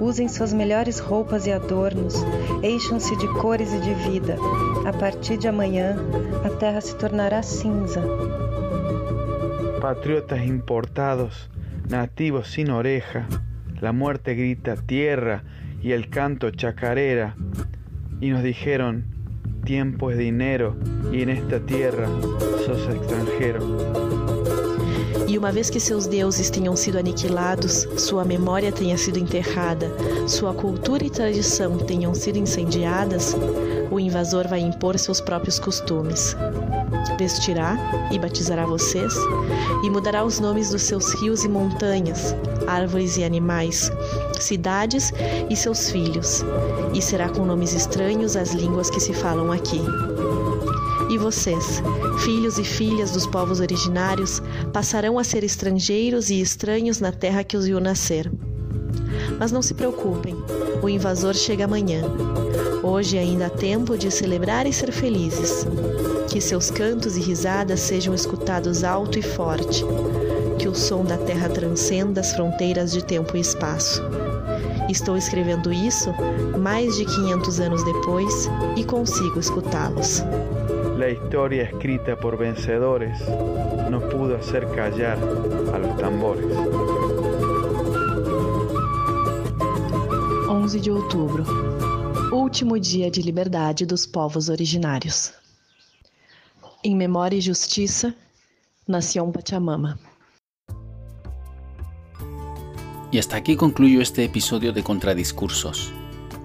usem 0.00 0.26
suas 0.26 0.52
melhores 0.52 0.98
roupas 0.98 1.46
e 1.46 1.52
adornos, 1.52 2.16
encham-se 2.60 3.14
de 3.16 3.28
cores 3.34 3.72
e 3.72 3.78
de 3.78 3.94
vida. 3.94 4.36
A 4.84 4.92
partir 4.92 5.36
de 5.36 5.46
amanhã, 5.46 5.94
a 6.44 6.50
terra 6.50 6.80
se 6.80 6.96
tornará 6.96 7.44
cinza. 7.44 8.02
Patriotas 9.80 10.40
importados, 10.40 11.48
nativos 11.88 12.48
sin 12.48 12.72
oreja, 12.72 13.24
la 13.82 13.92
muerte 13.92 14.34
grita 14.34 14.76
tierra 14.76 15.42
y 15.82 15.90
el 15.90 16.08
canto 16.08 16.50
chacarera. 16.50 17.34
Y 18.20 18.30
nos 18.30 18.44
dijeron, 18.44 19.04
tiempo 19.64 20.12
es 20.12 20.18
dinero 20.18 20.76
y 21.12 21.22
en 21.22 21.30
esta 21.30 21.58
tierra 21.58 22.08
sos 22.64 22.88
extranjero. 22.94 23.58
E 25.28 25.36
uma 25.36 25.50
vez 25.50 25.68
que 25.70 25.80
seus 25.80 26.06
deuses 26.06 26.50
tenham 26.50 26.76
sido 26.76 26.98
aniquilados, 26.98 27.88
sua 27.96 28.24
memória 28.24 28.70
tenha 28.70 28.96
sido 28.96 29.18
enterrada, 29.18 29.90
sua 30.28 30.54
cultura 30.54 31.04
e 31.04 31.10
tradição 31.10 31.78
tenham 31.78 32.14
sido 32.14 32.38
incendiadas, 32.38 33.34
o 33.92 34.00
invasor 34.00 34.48
vai 34.48 34.60
impor 34.60 34.98
seus 34.98 35.20
próprios 35.20 35.58
costumes. 35.58 36.34
Vestirá 37.18 37.76
e 38.10 38.18
batizará 38.18 38.64
vocês, 38.64 39.14
e 39.84 39.90
mudará 39.90 40.24
os 40.24 40.40
nomes 40.40 40.70
dos 40.70 40.82
seus 40.82 41.12
rios 41.20 41.44
e 41.44 41.48
montanhas, 41.48 42.34
árvores 42.66 43.18
e 43.18 43.24
animais, 43.24 43.92
cidades 44.40 45.12
e 45.50 45.54
seus 45.54 45.90
filhos, 45.90 46.42
e 46.94 47.02
será 47.02 47.28
com 47.28 47.44
nomes 47.44 47.74
estranhos 47.74 48.34
às 48.34 48.52
línguas 48.52 48.88
que 48.88 48.98
se 48.98 49.12
falam 49.12 49.52
aqui. 49.52 49.80
E 51.10 51.18
vocês, 51.18 51.82
filhos 52.24 52.58
e 52.58 52.64
filhas 52.64 53.10
dos 53.10 53.26
povos 53.26 53.60
originários, 53.60 54.40
passarão 54.72 55.18
a 55.18 55.24
ser 55.24 55.44
estrangeiros 55.44 56.30
e 56.30 56.40
estranhos 56.40 56.98
na 56.98 57.12
terra 57.12 57.44
que 57.44 57.58
os 57.58 57.66
viu 57.66 57.78
nascer. 57.78 58.32
Mas 59.38 59.52
não 59.52 59.60
se 59.60 59.74
preocupem, 59.74 60.34
o 60.82 60.88
invasor 60.88 61.34
chega 61.34 61.66
amanhã. 61.66 62.02
Hoje 62.82 63.16
ainda 63.16 63.46
há 63.46 63.50
tempo 63.50 63.96
de 63.96 64.10
celebrar 64.10 64.66
e 64.66 64.72
ser 64.72 64.90
felizes. 64.90 65.66
Que 66.28 66.40
seus 66.40 66.70
cantos 66.70 67.16
e 67.16 67.20
risadas 67.20 67.80
sejam 67.80 68.12
escutados 68.14 68.82
alto 68.82 69.18
e 69.18 69.22
forte. 69.22 69.84
que 70.58 70.68
o 70.68 70.74
som 70.76 71.04
da 71.04 71.16
terra 71.16 71.48
transcenda 71.48 72.20
as 72.20 72.32
fronteiras 72.32 72.92
de 72.92 73.04
tempo 73.04 73.36
e 73.36 73.40
espaço. 73.40 74.00
Estou 74.88 75.16
escrevendo 75.16 75.72
isso 75.72 76.14
mais 76.56 76.96
de 76.96 77.04
500 77.04 77.58
anos 77.58 77.84
depois 77.84 78.48
e 78.76 78.84
consigo 78.84 79.40
escutá-los. 79.40 80.22
La 80.96 81.10
historia 81.10 81.64
escrita 81.64 82.16
por 82.16 82.36
vencedores 82.36 83.18
no 83.90 84.00
pudo 84.02 84.36
hacer 84.36 84.64
callar 84.68 85.18
a 85.72 85.78
los 85.78 85.96
tambores. 85.96 86.46
11 90.48 90.78
de 90.78 90.90
outubro 90.92 91.44
último 92.52 92.76
dia 92.78 93.10
de 93.10 93.22
liberdade 93.22 93.86
dos 93.86 94.06
povos 94.06 94.50
originários. 94.50 95.32
Em 96.84 96.94
memória 96.94 97.38
e 97.38 97.40
justiça, 97.40 98.14
Nación 98.86 99.32
Pachamama. 99.32 99.98
Y 103.10 103.18
hasta 103.18 103.36
aquí 103.36 103.56
concluyo 103.56 104.02
este 104.02 104.22
episodio 104.22 104.74
de 104.74 104.82
Contradiscursos. 104.82 105.94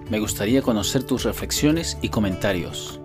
Me 0.08 0.18
gustaría 0.18 0.62
conocer 0.62 1.02
tus 1.02 1.24
reflexiones 1.24 1.98
y 2.00 2.08
comentarios. 2.08 2.98